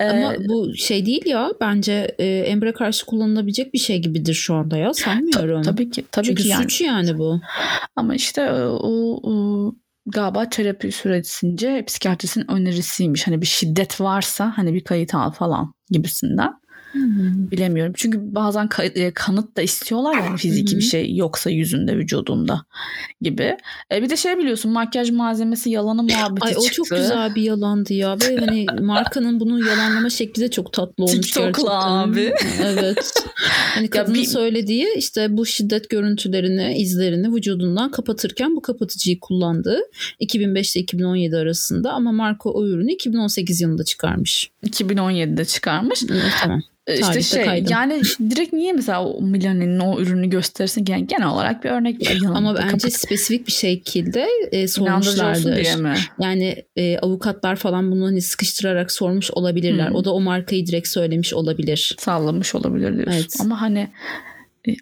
ama 0.00 0.34
ee, 0.34 0.48
bu 0.48 0.74
şey 0.76 1.06
değil 1.06 1.26
ya 1.26 1.50
bence 1.60 2.14
e, 2.18 2.24
Emre 2.26 2.72
karşı 2.72 3.06
kullanılabilecek 3.06 3.74
bir 3.74 3.78
şey 3.78 3.98
gibidir 3.98 4.34
şu 4.34 4.54
anda 4.54 4.76
ya 4.76 4.94
sanmıyorum. 4.94 5.62
Ta, 5.62 5.70
tabii 5.70 5.90
ki. 5.90 6.04
Tabii 6.12 6.26
Çünkü 6.26 6.42
ki 6.42 6.48
yani. 6.48 6.62
suç 6.62 6.80
yani 6.80 7.18
bu. 7.18 7.40
Ama 7.96 8.14
işte 8.14 8.42
e, 8.42 8.62
o, 8.64 9.20
o 9.22 9.74
galiba 10.06 10.48
terapi 10.48 10.92
süresince 10.92 11.84
psikiyatristin 11.86 12.50
önerisiymiş. 12.50 13.26
Hani 13.26 13.40
bir 13.40 13.46
şiddet 13.46 14.00
varsa 14.00 14.52
hani 14.56 14.74
bir 14.74 14.84
kayıt 14.84 15.14
al 15.14 15.30
falan 15.30 15.74
gibisinden. 15.90 16.59
Hmm. 16.92 17.50
Bilemiyorum. 17.50 17.92
Çünkü 17.96 18.18
bazen 18.34 18.66
ka- 18.66 19.12
kanıt 19.14 19.56
da 19.56 19.62
istiyorlar 19.62 20.14
yani 20.14 20.36
fiziki 20.36 20.76
bir 20.76 20.82
şey 20.82 21.16
yoksa 21.16 21.50
yüzünde 21.50 21.96
vücudunda 21.96 22.64
gibi. 23.20 23.56
E, 23.92 24.02
bir 24.02 24.10
de 24.10 24.16
şey 24.16 24.38
biliyorsun 24.38 24.72
makyaj 24.72 25.10
malzemesi 25.10 25.70
yalanı 25.70 26.02
muhabbeti 26.02 26.46
Ay, 26.46 26.52
çıktı. 26.52 26.68
O 26.70 26.74
çok 26.74 26.88
güzel 26.98 27.34
bir 27.34 27.42
yalandı 27.42 27.94
ya. 27.94 28.16
Ve 28.20 28.36
hani 28.36 28.66
markanın 28.80 29.40
bunu 29.40 29.68
yalanlama 29.68 30.10
şekli 30.10 30.42
de 30.42 30.50
çok 30.50 30.72
tatlı 30.72 31.04
olmuş 31.04 31.20
TikTok'la 31.20 31.44
gerçekten. 31.46 31.70
abi. 31.90 32.32
Evet. 32.64 33.14
Hani 33.74 33.90
kadının 33.90 34.14
bir- 34.14 34.24
söylediği 34.24 34.86
işte 34.96 35.36
bu 35.36 35.46
şiddet 35.46 35.90
görüntülerini, 35.90 36.76
izlerini 36.78 37.34
vücudundan 37.34 37.90
kapatırken 37.90 38.56
bu 38.56 38.62
kapatıcıyı 38.62 39.20
kullandı. 39.20 39.78
2005 40.18 40.76
ile 40.76 40.82
2017 40.82 41.36
arasında 41.36 41.92
ama 41.92 42.12
marka 42.12 42.50
o 42.50 42.66
ürünü 42.66 42.92
2018 42.92 43.60
yılında 43.60 43.84
çıkarmış. 43.84 44.50
2017'de 44.66 45.44
çıkarmış. 45.44 46.02
Evet, 46.10 46.22
tamam. 46.42 46.62
E, 46.90 46.94
İşte 46.94 47.04
Tarihte 47.06 47.22
şey 47.22 47.44
kaydım. 47.44 47.72
yani 47.72 48.00
direkt 48.30 48.52
niye 48.52 48.72
mesela 48.72 49.12
Milani'nin 49.20 49.78
o 49.78 50.00
ürünü 50.00 50.30
göstersin 50.30 50.84
yani 50.88 51.06
genel 51.06 51.28
olarak 51.28 51.64
bir 51.64 51.70
örnek. 51.70 52.10
Yanında 52.10 52.38
Ama 52.38 52.54
bence 52.54 52.68
kapat- 52.88 52.92
spesifik 52.92 53.46
bir 53.46 53.52
şekilde 53.52 54.26
e, 54.52 54.68
sormuşlardır. 54.68 55.66
Yani 56.20 56.56
e, 56.76 56.98
avukatlar 56.98 57.56
falan 57.56 57.90
bunu 57.90 58.06
hani 58.06 58.22
sıkıştırarak 58.22 58.92
sormuş 58.92 59.30
olabilirler. 59.30 59.88
Hmm. 59.88 59.94
O 59.94 60.04
da 60.04 60.14
o 60.14 60.20
markayı 60.20 60.66
direkt 60.66 60.88
söylemiş 60.88 61.34
olabilir. 61.34 61.96
Sallamış 61.98 62.54
olabilir 62.54 62.94
diyorsun. 62.96 63.12
Evet. 63.12 63.36
Ama 63.40 63.60
hani 63.60 63.88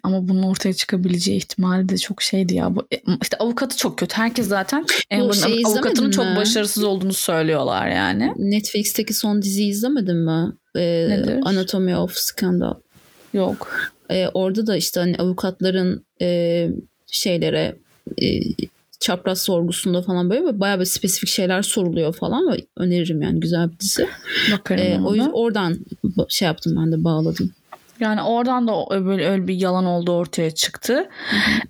ama 0.03 0.27
bunun 0.27 0.43
ortaya 0.43 0.73
çıkabileceği 0.73 1.37
ihtimali 1.37 1.89
de 1.89 1.97
çok 1.97 2.21
şeydi 2.21 2.55
ya. 2.55 2.75
Bu, 2.75 2.87
e, 2.93 2.97
işte 3.21 3.37
avukatı 3.37 3.77
çok 3.77 3.97
kötü. 3.97 4.15
Herkes 4.15 4.47
zaten 4.47 4.85
Amber'ın 5.11 5.31
şeyi 5.31 5.65
avukatının 5.65 5.91
izlemedin 5.91 6.11
çok 6.11 6.25
mi? 6.25 6.35
başarısız 6.35 6.83
olduğunu 6.83 7.13
söylüyorlar 7.13 7.87
yani. 7.87 8.33
Netflix'teki 8.37 9.13
son 9.13 9.41
diziyi 9.41 9.69
izlemedin 9.69 10.17
mi? 10.17 10.51
E, 10.75 11.07
Nedir? 11.09 11.39
Anatomy 11.43 11.95
of 11.95 12.17
Scandal. 12.17 12.73
Yok. 13.33 13.91
E, 14.09 14.27
orada 14.27 14.67
da 14.67 14.75
işte 14.75 14.99
hani 14.99 15.15
avukatların 15.17 16.05
e, 16.21 16.69
şeylere 17.07 17.75
e, 18.21 18.39
çapraz 18.99 19.41
sorgusunda 19.41 20.01
falan 20.01 20.29
böyle 20.29 20.59
bayağı 20.59 20.79
bir 20.79 20.85
spesifik 20.85 21.29
şeyler 21.29 21.61
soruluyor 21.61 22.13
falan 22.13 22.51
ve 22.51 22.57
öneririm 22.77 23.21
yani 23.21 23.39
güzel 23.39 23.71
bir 23.71 23.79
dizi. 23.79 24.07
Bakarım 24.51 24.83
E, 24.83 24.97
ona 24.97 25.07
o 25.07 25.15
yüzden 25.15 25.31
oradan 25.33 25.77
şey 26.29 26.45
yaptım 26.45 26.75
ben 26.77 26.91
de 26.91 27.03
bağladım. 27.03 27.51
Yani 27.99 28.21
oradan 28.21 28.67
da 28.67 28.73
böyle 29.05 29.29
öyle 29.29 29.47
bir 29.47 29.53
yalan 29.55 29.85
olduğu 29.85 30.11
ortaya 30.13 30.51
çıktı. 30.51 31.09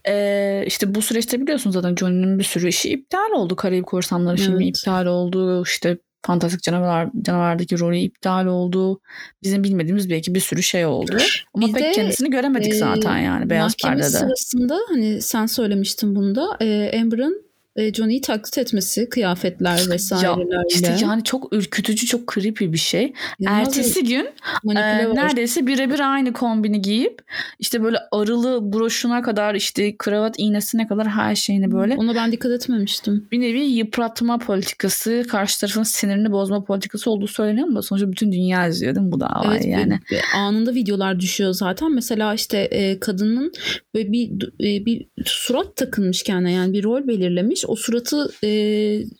Ee, 0.07 0.63
işte 0.67 0.95
bu 0.95 1.01
süreçte 1.01 1.41
biliyorsunuz 1.41 1.73
zaten 1.73 1.95
Johnny'nin 1.95 2.39
bir 2.39 2.43
sürü 2.43 2.67
işi 2.69 2.89
iptal 2.89 3.31
oldu. 3.35 3.55
Karayip 3.55 3.85
Korsanları 3.85 4.37
filmi 4.37 4.63
Evet. 4.65 4.77
iptal 4.77 5.05
oldu. 5.05 5.63
İşte 5.63 5.97
Fantastik 6.25 6.63
Canavar 6.63 7.09
Canavar'daki 7.21 7.79
rolü 7.79 7.97
iptal 7.97 8.45
oldu. 8.45 8.99
Bizim 9.43 9.63
bilmediğimiz 9.63 10.09
belki 10.09 10.35
bir 10.35 10.39
sürü 10.39 10.63
şey 10.63 10.85
oldu. 10.85 11.17
Ama 11.53 11.67
Bir 11.67 11.73
pek 11.73 11.83
de, 11.83 11.91
kendisini 11.91 12.29
göremedik 12.29 12.73
e, 12.73 12.77
zaten 12.77 13.17
yani 13.17 13.49
beyaz 13.49 13.71
Mahkeme 13.83 14.01
perdede. 14.01 14.17
sırasında 14.17 14.77
hani 14.89 15.21
sen 15.21 15.45
söylemiştin 15.45 16.15
bunda 16.15 16.57
e, 16.61 16.99
Amber'ın 17.01 17.48
e, 17.75 17.93
Johnny'yi 17.93 18.21
taklit 18.21 18.57
etmesi 18.57 19.09
kıyafetler 19.09 19.77
Ya 19.77 19.89
vesairelerle. 19.89 20.63
işte 20.69 20.95
yani 21.01 21.23
çok 21.23 21.53
ürkütücü, 21.53 22.05
çok 22.05 22.33
creepy 22.33 22.65
bir 22.65 22.77
şey. 22.77 23.13
İnanılmaz 23.39 23.67
Ertesi 23.77 24.03
gün 24.03 24.27
bir 24.63 24.75
var. 24.75 25.15
neredeyse 25.15 25.67
birebir 25.67 26.13
aynı 26.13 26.33
kombini 26.33 26.81
giyip 26.81 27.21
işte 27.59 27.83
böyle 27.83 27.97
arılı 28.11 28.73
broşuna 28.73 29.21
kadar 29.21 29.55
işte 29.55 29.97
kravat 29.97 30.35
iğnesine 30.37 30.87
kadar 30.87 31.07
her 31.07 31.35
şeyini 31.35 31.71
böyle 31.71 31.95
Ona 31.95 32.15
ben 32.15 32.31
dikkat 32.31 32.51
etmemiştim. 32.51 33.27
bir 33.31 33.39
nevi 33.41 33.59
yıpratma 33.61 34.37
politikası 34.37 35.25
karşı 35.29 35.59
tarafın 35.59 35.83
sinirini 35.83 36.31
bozma 36.31 36.63
politikası 36.63 37.11
olduğu 37.11 37.27
söyleniyor 37.27 37.67
ama 37.67 37.81
sonuçta 37.81 38.11
bütün 38.11 38.31
dünya 38.31 38.67
izliyor 38.67 38.95
değil 38.95 39.05
mi 39.05 39.11
bu 39.11 39.19
davayı 39.19 39.51
Evet 39.51 39.65
yani. 39.65 39.99
ve 40.11 40.21
anında 40.37 40.73
videolar 40.75 41.19
düşüyor 41.19 41.53
zaten. 41.53 41.93
Mesela 41.95 42.33
işte 42.33 42.57
e, 42.57 42.99
kadının 42.99 43.51
böyle 43.95 44.11
bir 44.11 44.29
e, 44.59 44.85
bir 44.85 45.07
surat 45.25 45.75
takılmış 45.75 46.23
kendine 46.23 46.51
yani 46.51 46.73
bir 46.73 46.83
rol 46.83 47.07
belirlemiş. 47.07 47.65
O 47.69 47.75
suratı 47.75 48.31
e, 48.43 48.49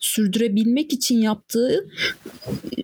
sürdürebilmek 0.00 0.92
için 0.92 1.18
yaptığı 1.18 1.88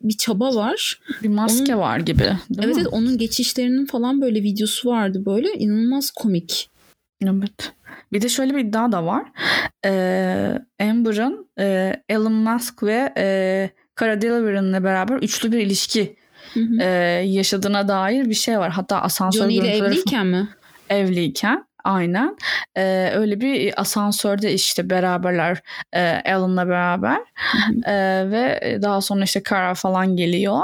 bir 0.03 0.17
çaba 0.17 0.55
var. 0.55 1.01
Bir 1.23 1.29
maske 1.29 1.77
var 1.77 1.99
gibi 1.99 2.23
evet, 2.25 2.77
evet 2.77 2.87
onun 2.87 3.19
geçişlerinin 3.19 3.87
falan 3.87 4.21
böyle 4.21 4.43
videosu 4.43 4.89
vardı 4.89 5.23
böyle 5.27 5.53
inanılmaz 5.53 6.11
komik. 6.11 6.71
Evet. 7.25 7.73
Bir 8.13 8.23
de 8.23 8.29
şöyle 8.29 8.55
bir 8.55 8.65
iddia 8.65 8.93
da 8.93 9.07
var. 9.07 9.27
Ee, 9.85 10.59
Amber'ın 10.81 11.49
e, 11.59 11.97
Elon 12.09 12.33
Musk 12.33 12.83
ve 12.83 13.13
e, 13.17 13.71
Cara 14.01 14.23
Delevingne'le 14.23 14.85
beraber 14.85 15.17
üçlü 15.17 15.53
bir 15.53 15.59
ilişki 15.59 16.17
Hı 16.55 16.61
hı. 16.61 16.83
e, 16.83 16.87
yaşadığına 17.27 17.89
dair 17.89 18.29
bir 18.29 18.35
şey 18.35 18.59
var. 18.59 18.71
Hatta 18.71 19.03
asansör 19.03 19.41
Johnny 19.41 19.57
ile 19.57 19.69
evliyken 19.69 20.27
mi? 20.27 20.49
evliyken 20.91 21.66
aynen. 21.87 22.37
Ee, 22.77 23.11
öyle 23.15 23.41
bir 23.41 23.81
asansörde 23.81 24.53
işte 24.53 24.91
beraberler 24.91 25.63
e, 25.93 26.33
Alan'la 26.35 26.69
beraber. 26.69 27.19
Ee, 27.87 28.31
ve 28.31 28.79
daha 28.83 29.01
sonra 29.01 29.25
işte 29.25 29.43
Kara 29.43 29.75
falan 29.75 30.17
geliyor. 30.17 30.61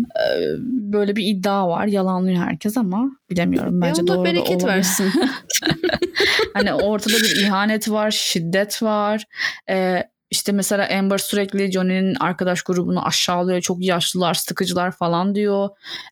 Ee, 0.00 0.40
böyle 0.68 1.16
bir 1.16 1.24
iddia 1.24 1.68
var. 1.68 1.86
Yalanlıyor 1.86 2.42
herkes 2.44 2.76
ama 2.76 3.10
bilemiyorum. 3.30 3.80
Bence 3.80 4.02
Ve 4.02 4.06
doğru 4.06 4.18
da 4.18 4.24
bereket 4.24 4.48
olabilir. 4.48 4.66
versin. 4.68 5.12
hani 6.54 6.74
ortada 6.74 7.14
bir 7.14 7.42
ihanet 7.42 7.90
var 7.90 8.10
şiddet 8.10 8.82
var. 8.82 9.24
Ee, 9.70 10.04
işte 10.34 10.52
mesela 10.52 10.88
Amber 10.98 11.18
sürekli 11.18 11.72
Johnny'nin 11.72 12.14
arkadaş 12.20 12.62
grubunu 12.62 13.06
aşağılıyor. 13.06 13.60
Çok 13.60 13.84
yaşlılar, 13.84 14.34
sıkıcılar 14.34 14.92
falan 14.92 15.34
diyor. 15.34 15.68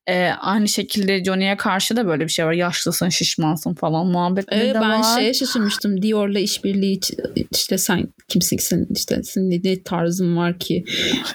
Ee, 0.06 0.30
aynı 0.40 0.68
şekilde 0.68 1.24
Johnny'ye 1.24 1.56
karşı 1.56 1.96
da 1.96 2.06
böyle 2.06 2.24
bir 2.24 2.28
şey 2.28 2.46
var. 2.46 2.52
Yaşlısın, 2.52 3.08
şişmansın 3.08 3.74
falan 3.74 4.06
muhabbetleri 4.06 4.64
Evet, 4.64 4.74
de 4.74 4.80
ben 4.80 5.00
var. 5.00 5.18
şeye 5.18 5.34
şaşırmıştım. 5.34 6.02
Dior'la 6.02 6.38
işbirliği 6.38 7.00
işte 7.50 7.78
sen 7.78 8.08
kimsin 8.28 8.86
işte 8.90 9.22
senin 9.22 9.62
ne 9.64 9.82
tarzın 9.82 10.36
var 10.36 10.58
ki 10.58 10.84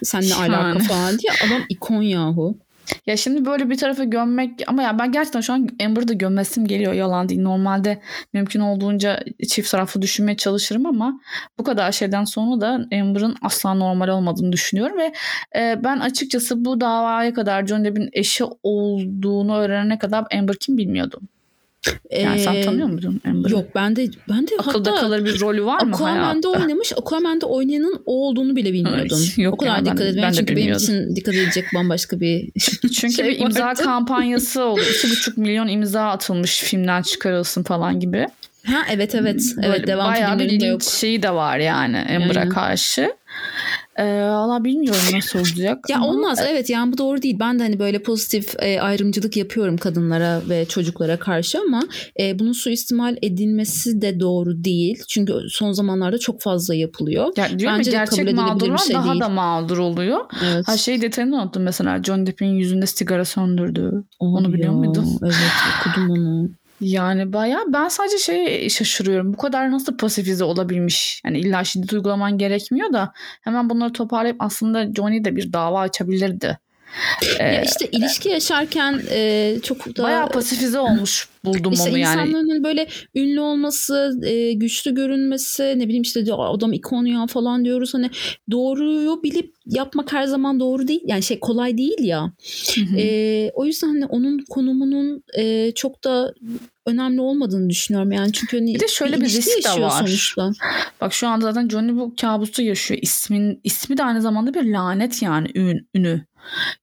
sen 0.03 0.21
ne 0.21 0.35
alaka 0.35 0.79
falan 0.79 1.19
diye 1.19 1.33
adam 1.47 1.61
ikon 1.69 2.01
yahu. 2.01 2.57
Ya 3.05 3.17
şimdi 3.17 3.45
böyle 3.45 3.69
bir 3.69 3.77
tarafa 3.77 4.03
gömmek 4.03 4.51
ama 4.67 4.83
ya 4.83 4.99
ben 4.99 5.11
gerçekten 5.11 5.41
şu 5.41 5.53
an 5.53 5.69
Amber'ı 5.85 6.07
da 6.07 6.13
gömesim 6.13 6.67
geliyor 6.67 6.93
yalan 6.93 7.29
değil. 7.29 7.41
Normalde 7.41 8.01
mümkün 8.33 8.59
olduğunca 8.59 9.19
çift 9.49 9.71
taraflı 9.71 10.01
düşünmeye 10.01 10.37
çalışırım 10.37 10.85
ama 10.85 11.19
bu 11.57 11.63
kadar 11.63 11.91
şeyden 11.91 12.23
sonra 12.23 12.61
da 12.61 12.67
Amber'ın 12.93 13.35
asla 13.41 13.73
normal 13.73 14.07
olmadığını 14.07 14.51
düşünüyorum 14.51 14.97
ve 14.97 15.13
e, 15.59 15.83
ben 15.83 15.99
açıkçası 15.99 16.65
bu 16.65 16.81
davaya 16.81 17.33
kadar 17.33 17.65
Johnny 17.67 17.85
Depp'in 17.85 18.09
eşi 18.13 18.43
olduğunu 18.63 19.57
öğrenene 19.57 19.99
kadar 19.99 20.25
Amber 20.33 20.55
kim 20.55 20.77
bilmiyordum. 20.77 21.29
Yani 22.21 22.39
sen 22.39 22.55
Ee, 22.55 22.61
tanıyor 22.61 22.87
muydun 22.87 23.21
Amber'ı? 23.27 23.53
Yok 23.53 23.65
ben 23.75 23.95
de 23.95 24.07
ben 24.29 24.47
de 24.47 24.51
Akılda 24.59 24.91
hatta 24.91 25.01
kalır 25.01 25.25
bir 25.25 25.39
rolü 25.39 25.65
var 25.65 25.81
mı 25.83 25.95
Aquaman'da 25.95 26.47
hayatta? 26.49 26.49
oynamış. 26.63 26.93
Aquaman'da 26.97 27.45
oynayanın 27.45 28.01
o 28.05 28.27
olduğunu 28.27 28.55
bile 28.55 28.73
bilmiyordum. 28.73 29.17
Ay, 29.37 29.43
yok 29.43 29.53
o 29.53 29.57
kadar 29.57 29.71
ya, 29.71 29.77
ben- 29.77 29.85
dikkat 29.85 30.01
etmedim. 30.01 30.23
ben 30.23 30.31
Çünkü 30.31 30.55
benim 30.55 30.73
için 30.73 31.15
dikkat 31.15 31.35
edilecek 31.35 31.65
bambaşka 31.75 32.19
bir 32.19 32.49
Çünkü 32.93 33.13
şey 33.13 33.25
bir 33.29 33.39
imza 33.39 33.65
vardı. 33.65 33.83
kampanyası 33.83 34.63
oldu. 34.63 34.81
2,5 35.03 35.39
milyon 35.39 35.67
imza 35.67 36.01
atılmış 36.09 36.59
filmden 36.63 37.01
çıkarılsın 37.01 37.63
falan 37.63 37.99
gibi. 37.99 38.27
Ha 38.65 38.77
evet 38.91 39.15
evet. 39.15 39.41
Böyle 39.57 39.67
Evet 39.67 39.87
devam 39.87 40.11
bayağı 40.11 40.39
bir 40.39 40.61
yok. 40.61 40.83
şeyi 40.83 41.23
de 41.23 41.31
var 41.33 41.57
yani 41.57 41.97
Amber'a 41.97 42.39
Aynen. 42.39 42.49
karşı. 42.49 43.11
Ee, 43.97 44.03
Valla 44.21 44.63
bilmiyorum 44.63 45.01
nasıl 45.13 45.39
olacak. 45.39 45.79
Ya 45.89 45.97
ama- 45.97 46.07
olmaz 46.07 46.39
evet 46.49 46.69
yani 46.69 46.93
bu 46.93 46.97
doğru 46.97 47.21
değil. 47.21 47.37
Ben 47.39 47.59
de 47.59 47.63
hani 47.63 47.79
böyle 47.79 47.99
pozitif 48.03 48.55
e, 48.59 48.81
ayrımcılık 48.81 49.37
yapıyorum 49.37 49.77
kadınlara 49.77 50.41
ve 50.49 50.65
çocuklara 50.65 51.17
karşı 51.19 51.59
ama 51.61 51.81
e, 52.19 52.39
bunun 52.39 52.51
suistimal 52.51 53.15
edilmesi 53.21 54.01
de 54.01 54.19
doğru 54.19 54.63
değil. 54.63 55.03
Çünkü 55.09 55.33
son 55.49 55.71
zamanlarda 55.71 56.17
çok 56.17 56.41
fazla 56.41 56.75
yapılıyor. 56.75 57.33
Ya 57.37 57.59
diyorum 57.59 57.77
Bence 57.79 57.91
kabul 57.91 58.05
gerçek 58.05 58.33
mağdurlar 58.35 58.77
şey 58.77 58.95
daha 58.95 59.09
değil. 59.11 59.21
da 59.21 59.29
mağdur 59.29 59.77
oluyor. 59.77 60.19
Evet. 60.45 60.67
Ha 60.67 60.77
şey 60.77 61.01
detayını 61.01 61.35
unuttum 61.41 61.63
mesela 61.63 62.03
John 62.03 62.25
Depp'in 62.25 62.45
yüzünde 62.45 62.85
sigara 62.85 63.25
söndürdü. 63.25 63.91
onu 64.19 64.47
Abi 64.47 64.53
biliyor 64.53 64.73
ya, 64.73 64.77
muydun? 64.79 65.19
Evet 65.23 65.35
okudum 65.87 66.09
onu. 66.09 66.49
Yani 66.81 67.33
baya 67.33 67.59
ben 67.67 67.87
sadece 67.87 68.17
şey 68.17 68.69
şaşırıyorum. 68.69 69.33
Bu 69.33 69.37
kadar 69.37 69.71
nasıl 69.71 69.97
pasifize 69.97 70.43
olabilmiş? 70.43 71.21
Yani 71.25 71.39
illa 71.39 71.63
şiddet 71.63 71.93
uygulaman 71.93 72.37
gerekmiyor 72.37 72.93
da 72.93 73.13
hemen 73.41 73.69
bunları 73.69 73.93
toparlayıp 73.93 74.37
aslında 74.39 74.93
Johnny 74.93 75.25
de 75.25 75.35
bir 75.35 75.53
dava 75.53 75.79
açabilirdi. 75.79 76.57
Ee, 77.39 77.43
Ya 77.43 77.61
işte 77.61 77.87
ilişki 77.91 78.29
yaşarken 78.29 79.01
e, 79.11 79.55
çok 79.63 79.97
da 79.97 80.03
Bayağı 80.03 80.29
pasifize 80.29 80.79
olmuş 80.79 81.27
buldum 81.47 81.73
işte 81.73 81.89
onu 81.89 81.97
yani. 81.97 82.21
İnsanların 82.21 82.49
hani 82.49 82.63
böyle 82.63 82.87
ünlü 83.15 83.39
olması, 83.39 84.19
e, 84.23 84.53
güçlü 84.53 84.95
görünmesi, 84.95 85.63
ne 85.77 85.85
bileyim 85.85 86.01
işte 86.01 86.33
adam 86.33 86.73
ikon 86.73 87.05
ya 87.05 87.27
falan 87.27 87.65
diyoruz. 87.65 87.93
Hani 87.93 88.09
doğruyu 88.51 89.23
bilip 89.23 89.53
yapmak 89.65 90.13
her 90.13 90.25
zaman 90.25 90.59
doğru 90.59 90.87
değil. 90.87 91.01
Yani 91.05 91.23
şey 91.23 91.39
kolay 91.39 91.77
değil 91.77 91.99
ya. 91.99 92.33
E, 92.97 93.51
o 93.53 93.65
yüzden 93.65 93.87
hani 93.87 94.05
onun 94.05 94.45
konumunun 94.49 95.23
e, 95.37 95.71
çok 95.71 96.03
da 96.03 96.33
önemli 96.85 97.21
olmadığını 97.21 97.69
düşünüyorum 97.69 98.11
yani 98.11 98.33
çünkü 98.33 98.57
hani 98.57 98.75
bir 98.75 98.79
de 98.79 98.87
şöyle 98.87 99.15
bir, 99.15 99.21
bir 99.21 99.29
risk 99.29 99.65
de 99.65 99.81
var. 99.81 99.89
Sonuçta. 99.89 100.51
Bak 101.01 101.13
şu 101.13 101.27
anda 101.27 101.51
zaten 101.51 101.69
Johnny 101.69 101.95
bu 101.95 102.13
kabusu 102.21 102.61
yaşıyor. 102.61 102.99
İsmin 103.03 103.59
ismi 103.63 103.97
de 103.97 104.03
aynı 104.03 104.21
zamanda 104.21 104.53
bir 104.53 104.63
lanet 104.63 105.21
yani 105.21 105.47
ün, 105.55 105.87
ünü. 105.95 106.25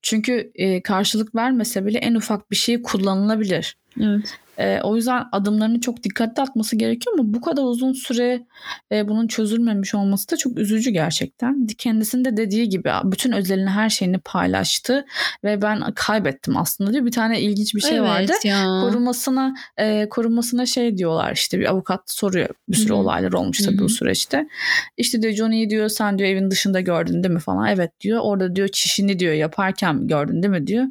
Çünkü 0.02 0.52
e, 0.54 0.82
karşılık 0.82 1.34
vermese 1.34 1.86
bile 1.86 1.98
en 1.98 2.14
ufak 2.14 2.50
bir 2.50 2.56
şey 2.56 2.82
kullanılabilir. 2.82 3.76
Evet. 4.00 4.38
E, 4.58 4.80
o 4.82 4.96
yüzden 4.96 5.24
adımlarını 5.32 5.80
çok 5.80 6.02
dikkatli 6.02 6.42
atması 6.42 6.76
gerekiyor 6.76 7.18
ama 7.18 7.34
bu 7.34 7.40
kadar 7.40 7.62
uzun 7.62 7.92
süre 7.92 8.46
e, 8.92 9.08
bunun 9.08 9.26
çözülmemiş 9.26 9.94
olması 9.94 10.30
da 10.30 10.36
çok 10.36 10.58
üzücü 10.58 10.90
gerçekten. 10.90 11.66
Kendisinin 11.78 12.24
de 12.24 12.36
dediği 12.36 12.68
gibi 12.68 12.90
bütün 13.04 13.32
özelini 13.32 13.70
her 13.70 13.90
şeyini 13.90 14.18
paylaştı 14.18 15.04
ve 15.44 15.62
ben 15.62 15.92
kaybettim 15.94 16.56
aslında 16.56 16.92
diyor. 16.92 17.06
Bir 17.06 17.12
tane 17.12 17.40
ilginç 17.40 17.74
bir 17.74 17.80
şey 17.80 17.98
evet 17.98 18.08
vardı. 18.08 18.32
Ya. 18.44 18.64
Korumasına 18.64 19.54
e, 19.76 20.08
korumasına 20.08 20.66
şey 20.66 20.98
diyorlar 20.98 21.32
işte 21.32 21.60
bir 21.60 21.70
avukat 21.70 22.10
soruyor. 22.10 22.48
Bir 22.68 22.76
sürü 22.76 22.88
Hı-hı. 22.88 22.96
olaylar 22.96 23.32
olmuş 23.32 23.58
tabii 23.62 23.76
Hı-hı. 23.76 23.84
bu 23.84 23.88
süreçte. 23.88 24.48
İşte 24.96 25.22
diyor 25.22 25.34
Johnny'yi 25.34 25.70
diyor 25.70 25.88
sen 25.88 26.18
diyor 26.18 26.30
evin 26.30 26.50
dışında 26.50 26.80
gördün 26.80 27.22
değil 27.22 27.34
mi 27.34 27.40
falan. 27.40 27.68
Evet 27.68 28.00
diyor. 28.00 28.20
Orada 28.22 28.56
diyor 28.56 28.68
çişini 28.68 29.18
diyor 29.18 29.34
yaparken 29.34 30.06
gördün 30.06 30.42
değil 30.42 30.52
mi 30.52 30.66
diyor. 30.66 30.84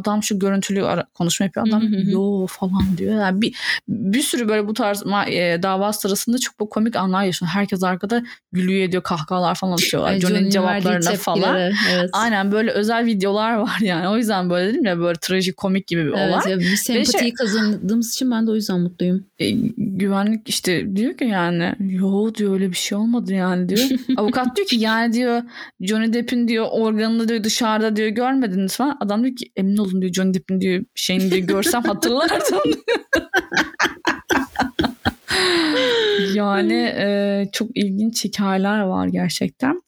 Adam 0.00 0.22
şu 0.22 0.38
görüntülü 0.38 0.84
ara- 0.84 1.06
konuşma 1.14 1.44
yapıyor. 1.46 1.66
Adam 1.66 1.82
yo 2.08 2.46
falan 2.46 2.96
diyor. 2.96 3.20
Yani 3.20 3.42
bir, 3.42 3.56
bir 3.88 4.22
sürü 4.22 4.48
böyle 4.48 4.68
bu 4.68 4.74
tarz 4.74 5.02
e, 5.28 5.62
dava 5.62 5.92
sırasında 5.92 6.38
çok 6.38 6.60
bu 6.60 6.68
komik 6.68 6.96
anlar 6.96 7.24
yaşanıyor. 7.24 7.54
Herkes 7.54 7.82
arkada 7.82 8.22
gülüyor 8.52 8.88
ediyor 8.88 9.02
kahkahalar 9.02 9.54
falan 9.54 9.72
atıyorlar. 9.72 10.10
Yani 10.10 10.20
Johnny'nin 10.20 10.50
cevaplarına 10.50 11.12
falan. 11.12 11.56
Evet. 11.92 12.10
Aynen 12.12 12.52
böyle 12.52 12.70
özel 12.70 13.06
videolar 13.06 13.54
var 13.54 13.78
yani. 13.80 14.08
O 14.08 14.16
yüzden 14.16 14.50
böyle 14.50 14.72
dedim 14.72 14.84
ya 14.84 14.98
böyle 14.98 15.18
trajik 15.20 15.56
komik 15.56 15.86
gibi 15.86 16.04
bir 16.04 16.12
evet, 16.12 16.34
olay. 16.34 16.42
Evet 16.46 16.60
bir 16.60 16.76
sempatiyi 16.76 17.20
şey, 17.20 17.32
kazandığımız 17.32 18.14
için 18.14 18.30
ben 18.30 18.46
de 18.46 18.50
o 18.50 18.54
yüzden 18.54 18.80
mutluyum. 18.80 19.24
E, 19.38 19.50
güvenlik 19.76 20.48
işte 20.48 20.96
diyor 20.96 21.16
ki 21.16 21.24
yani 21.24 21.74
yo 21.78 22.34
diyor 22.34 22.52
öyle 22.52 22.70
bir 22.70 22.76
şey 22.76 22.98
olmadı 22.98 23.32
yani 23.32 23.68
diyor. 23.68 23.88
Avukat 24.16 24.56
diyor 24.56 24.68
ki 24.68 24.76
yani 24.76 25.12
diyor 25.12 25.42
Johnny 25.80 26.12
Depp'in 26.12 26.48
diyor 26.48 26.66
organını 26.70 27.28
diyor 27.28 27.44
dışarıda 27.44 27.96
diyor 27.96 28.08
görmediniz 28.08 28.76
falan. 28.76 28.96
Adam 29.00 29.24
diyor 29.24 29.36
ki 29.36 29.52
emin 29.56 29.76
olun 29.88 30.02
diyor 30.02 30.12
Johnny 30.12 30.34
Depp'in 30.34 30.60
diyor 30.60 30.84
şeyini 30.94 31.30
diyor 31.30 31.46
görsem 31.46 31.82
hatırlardım 31.82 32.58
yani 36.34 36.94
e, 36.98 37.44
çok 37.52 37.76
ilginç 37.76 38.24
hikayeler 38.24 38.80
var 38.80 39.06
gerçekten. 39.06 39.82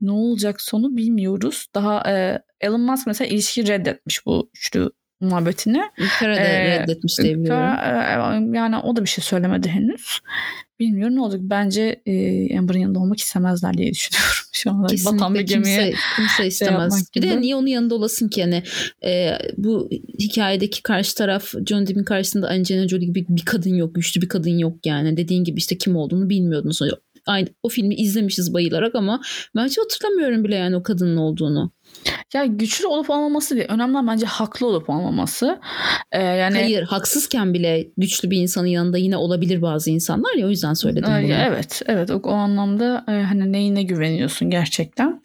Ne 0.00 0.10
olacak 0.10 0.60
sonu 0.60 0.96
bilmiyoruz. 0.96 1.66
Daha 1.74 2.10
e, 2.10 2.42
Elon 2.60 2.80
Musk 2.80 3.06
mesela 3.06 3.28
ilişki 3.28 3.66
reddetmiş 3.66 4.26
bu 4.26 4.50
üçlü 4.54 4.90
muhabbetini. 5.22 5.82
Kara 6.18 6.36
da 6.36 6.40
ee, 6.40 6.80
reddetmiş 6.80 7.18
diye 7.18 7.34
biliyorum. 7.34 7.76
Kara, 7.76 8.34
yani 8.54 8.76
o 8.78 8.96
da 8.96 9.00
bir 9.00 9.08
şey 9.08 9.24
söylemedi 9.24 9.68
henüz. 9.68 10.20
Bilmiyorum 10.82 11.16
ne 11.16 11.20
olacak. 11.20 11.40
Bence 11.44 12.02
e, 12.06 12.58
Amber'ın 12.58 12.78
yanında 12.78 12.98
olmak 12.98 13.18
istemezler 13.18 13.78
diye 13.78 13.90
düşünüyorum 13.90 14.30
şu. 14.52 14.70
Kesinlikle 14.88 15.16
Batan 15.16 15.34
bir 15.34 15.40
gemiye 15.40 15.76
kimse, 15.76 15.96
kimse 16.16 16.36
şey 16.36 16.48
istemez. 16.48 17.08
Şey 17.14 17.22
bir 17.22 17.28
de 17.28 17.40
niye 17.40 17.56
onun 17.56 17.66
yanında 17.66 17.94
olasın 17.94 18.28
ki 18.28 18.40
yani 18.40 18.62
e, 19.04 19.38
bu 19.56 19.90
hikayedeki 20.18 20.82
karşı 20.82 21.14
taraf 21.14 21.54
John 21.66 21.86
Depp'in 21.86 22.04
karşısında 22.04 22.48
Angelina 22.48 22.88
Jolie 22.88 23.06
gibi 23.06 23.26
bir 23.28 23.44
kadın 23.44 23.74
yok. 23.74 23.94
Güçlü 23.94 24.22
bir 24.22 24.28
kadın 24.28 24.58
yok 24.58 24.86
yani. 24.86 25.16
Dediğin 25.16 25.44
gibi 25.44 25.58
işte 25.58 25.78
kim 25.78 25.96
olduğunu 25.96 26.28
bilmiyordun. 26.28 26.72
Aynı, 27.26 27.48
o 27.62 27.68
filmi 27.68 27.94
izlemişiz 27.94 28.54
bayılarak 28.54 28.94
ama 28.94 29.20
ben 29.56 29.66
hiç 29.66 29.78
hatırlamıyorum 29.78 30.44
bile 30.44 30.54
yani 30.54 30.76
o 30.76 30.82
kadının 30.82 31.16
olduğunu. 31.16 31.72
Ya 32.34 32.46
güçlü 32.46 32.86
olup 32.86 33.10
olmaması 33.10 33.56
değil. 33.56 33.66
Önemli 33.68 34.06
bence 34.06 34.26
haklı 34.26 34.66
olup 34.66 34.90
olmaması. 34.90 35.60
Ee, 36.12 36.22
yani 36.22 36.54
Hayır, 36.54 36.82
haksızken 36.82 37.54
bile 37.54 37.88
güçlü 37.96 38.30
bir 38.30 38.36
insanın 38.36 38.66
yanında 38.66 38.98
yine 38.98 39.16
olabilir 39.16 39.62
bazı 39.62 39.90
insanlar 39.90 40.34
ya 40.34 40.46
o 40.46 40.50
yüzden 40.50 40.74
söyledim 40.74 41.04
bunu. 41.08 41.32
Evet, 41.32 41.82
evet. 41.86 42.10
O, 42.10 42.14
o 42.14 42.32
anlamda 42.32 43.04
e, 43.08 43.12
hani 43.12 43.52
neyine 43.52 43.82
güveniyorsun 43.82 44.50
gerçekten. 44.50 45.20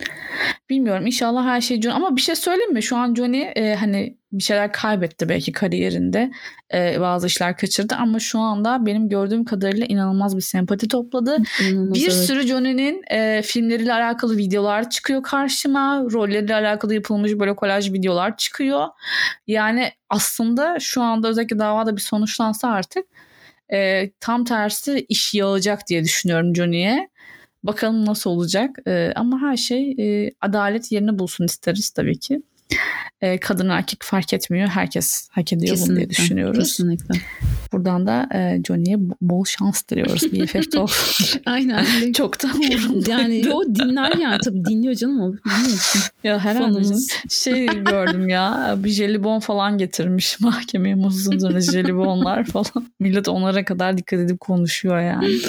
Bilmiyorum. 0.70 1.06
İnşallah 1.06 1.46
her 1.46 1.62
şey 1.62 1.82
Johnny 1.82 1.96
ama 1.96 2.16
bir 2.16 2.22
şey 2.22 2.36
söyleyeyim 2.36 2.74
mi? 2.74 2.84
Şu 2.84 2.98
an 2.98 3.16
Johnny 3.16 3.42
e, 3.56 3.76
hani 3.76 4.18
bir 4.32 4.44
şeyler 4.44 4.72
kaybetti 4.72 5.30
belki 5.30 5.52
kariyerinde. 5.52 6.32
Ee, 6.74 6.98
bazı 7.00 7.28
işler 7.28 7.58
kaçırdı 7.58 7.96
ama 7.96 8.20
şu 8.20 8.40
anda 8.40 8.86
benim 8.86 9.10
gördüğüm 9.10 9.46
kadarıyla 9.46 9.86
inanılmaz 9.86 10.36
bir 10.36 10.42
sempati 10.42 10.88
topladı. 10.88 11.38
İnanılmaz, 11.62 11.94
bir 11.94 12.04
evet. 12.04 12.14
sürü 12.14 12.48
Johnny'nin 12.48 13.04
e, 13.12 13.42
filmleriyle 13.42 13.94
alakalı 13.94 14.38
videolar 14.38 14.90
çıkıyor 14.90 15.24
karşıma. 15.24 16.04
Rolleriyle 16.12 16.56
alakalı 16.56 16.94
yapılmış 16.94 17.32
böyle 17.40 17.56
kolaj 17.56 17.94
videolar 17.94 18.38
çıkıyor. 18.38 18.88
Yani 19.48 19.92
aslında 20.10 20.80
şu 20.80 21.02
anda 21.02 21.28
özellikle 21.28 21.60
davada 21.60 21.96
bir 21.96 22.02
sonuçlansa 22.02 22.68
artık 22.68 23.06
e, 23.74 24.10
tam 24.20 24.44
tersi 24.44 25.06
iş 25.10 25.34
yağacak 25.34 25.88
diye 25.88 26.04
düşünüyorum 26.04 26.56
Johnny'ye. 26.56 27.10
Bakalım 27.64 28.06
nasıl 28.06 28.30
olacak. 28.30 28.76
E, 28.88 29.12
ama 29.16 29.42
her 29.42 29.58
şey 29.58 29.92
e, 29.92 30.32
adalet 30.42 30.92
yerini 30.92 31.20
bulsun 31.20 31.46
isteriz 31.46 31.90
tabii 31.90 32.20
ki 32.20 32.42
e, 33.22 33.40
kadın 33.40 33.70
erkek 33.70 34.00
fark 34.04 34.34
etmiyor. 34.34 34.68
Herkes 34.68 35.28
hak 35.32 35.54
ediyor 35.54 35.76
kesinlikle, 35.76 35.90
bunu 35.90 35.98
diye 35.98 36.10
düşünüyoruz. 36.10 36.60
Kesinlikle. 36.60 37.20
Buradan 37.74 38.08
da 38.08 38.30
e, 38.34 38.62
Johnny'ye 38.68 38.98
bol 39.22 39.46
şans 39.46 39.88
diliyoruz. 39.88 40.24
BFF 40.34 40.72
Talk. 40.72 40.92
Aynen. 41.46 41.86
Çok 42.14 42.44
da 42.44 42.48
umurumda. 42.48 43.12
Yani 43.12 43.54
o 43.54 43.76
dinler 43.76 44.18
yani 44.18 44.38
tabii 44.44 44.66
dinliyor 44.66 44.94
canım 44.94 45.22
o. 45.22 45.34
ya 46.24 46.40
herhalde 46.40 46.82
şey 47.30 47.66
gördüm 47.66 48.30
ya 48.30 48.76
bir 48.78 48.90
jelibon 48.90 49.40
falan 49.40 49.78
getirmiş 49.78 50.40
mahkemeye 50.40 50.96
mutsuz 50.96 51.42
sonra 51.42 51.62
jelibonlar 51.62 52.46
falan. 52.46 52.88
Millet 53.00 53.28
onlara 53.28 53.66
kadar 53.66 53.98
dikkat 53.98 54.20
edip 54.20 54.40
konuşuyor 54.40 55.00
yani. 55.00 55.40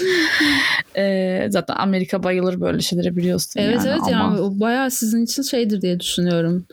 e, 0.97 1.47
zaten 1.51 1.75
Amerika 1.75 2.23
bayılır 2.23 2.61
böyle 2.61 2.81
şeylere 2.81 3.17
biliyorsun 3.17 3.61
evet, 3.61 3.75
yani. 3.75 3.89
Evet 3.89 3.99
evet 4.03 4.13
yani 4.13 4.41
o 4.41 4.61
bayağı 4.61 4.91
sizin 4.91 5.25
için 5.25 5.43
şeydir 5.43 5.83
diye 5.83 6.01
düşünüyorum. 6.01 6.67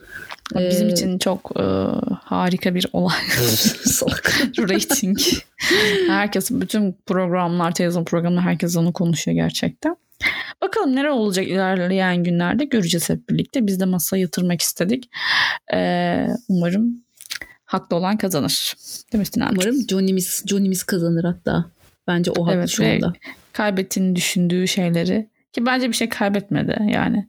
Bizim 0.55 0.89
ee, 0.89 0.91
için 0.91 1.17
çok 1.17 1.51
e, 1.59 1.63
harika 2.23 2.75
bir 2.75 2.87
olay. 2.93 3.15
Rating. 4.57 5.17
herkes 6.07 6.51
bütün 6.51 6.95
programlar, 7.05 7.73
televizyon 7.73 8.05
programları 8.05 8.45
herkes 8.45 8.77
onu 8.77 8.93
konuşuyor 8.93 9.35
gerçekten. 9.35 9.95
Bakalım 10.61 10.95
neler 10.95 11.09
olacak 11.09 11.47
ilerleyen 11.47 12.23
günlerde 12.23 12.65
göreceğiz 12.65 13.09
hep 13.09 13.29
birlikte. 13.29 13.67
Biz 13.67 13.79
de 13.79 13.85
masaya 13.85 14.21
yatırmak 14.21 14.61
istedik. 14.61 15.09
Ee, 15.73 16.27
umarım 16.49 17.03
haklı 17.65 17.95
olan 17.95 18.17
kazanır. 18.17 18.73
Değil 19.13 19.29
mi 19.37 19.45
Umarım 19.51 19.75
Johnny'miz, 19.89 20.43
Johnny'miz 20.47 20.83
kazanır 20.83 21.23
hatta. 21.23 21.65
Bence 22.07 22.31
o 22.31 22.45
haklı 22.45 22.57
evet, 22.57 22.69
şu 22.69 22.85
anda. 22.85 23.13
Kaybettiğini 23.53 24.15
düşündüğü 24.15 24.67
şeyleri 24.67 25.29
ki 25.53 25.65
bence 25.65 25.87
bir 25.87 25.93
şey 25.93 26.09
kaybetmedi 26.09 26.77
yani 26.93 27.27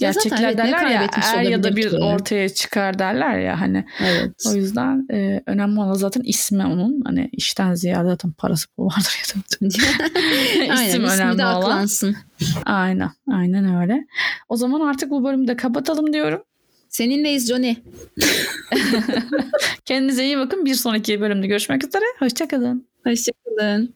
gerçekler 0.00 0.42
evet, 0.42 0.58
derler 0.58 0.86
ya 0.86 1.06
er 1.34 1.42
ya 1.42 1.62
da 1.62 1.76
bir 1.76 1.92
ortaya 1.92 2.48
çıkar 2.48 2.98
derler 2.98 3.38
ya 3.38 3.60
hani. 3.60 3.84
Evet. 4.00 4.32
O 4.48 4.54
yüzden 4.54 5.06
e, 5.12 5.42
önemli 5.46 5.80
olan 5.80 5.94
zaten 5.94 6.22
ismi 6.24 6.66
onun. 6.66 7.02
Hani 7.04 7.28
işten 7.32 7.74
ziyade 7.74 8.08
zaten 8.08 8.32
parası 8.32 8.68
pul 8.68 8.86
vardır 8.86 9.22
ya 9.28 9.34
da. 9.34 9.66
İsim 10.84 11.04
aynen, 11.04 11.20
önemli 11.20 11.38
de 11.38 11.46
olan. 11.46 11.60
aklansın. 11.60 12.16
Aynen. 12.64 13.10
Aynen 13.32 13.80
öyle. 13.80 14.06
O 14.48 14.56
zaman 14.56 14.80
artık 14.80 15.10
bu 15.10 15.24
bölümü 15.24 15.48
de 15.48 15.56
kapatalım 15.56 16.12
diyorum. 16.12 16.42
Seninleyiz 16.88 17.48
Johnny. 17.48 17.74
Kendinize 19.84 20.24
iyi 20.24 20.38
bakın. 20.38 20.64
Bir 20.64 20.74
sonraki 20.74 21.20
bölümde 21.20 21.46
görüşmek 21.46 21.84
üzere. 21.84 22.04
Hoşçakalın. 22.18 22.86
Hoşçakalın. 23.06 23.94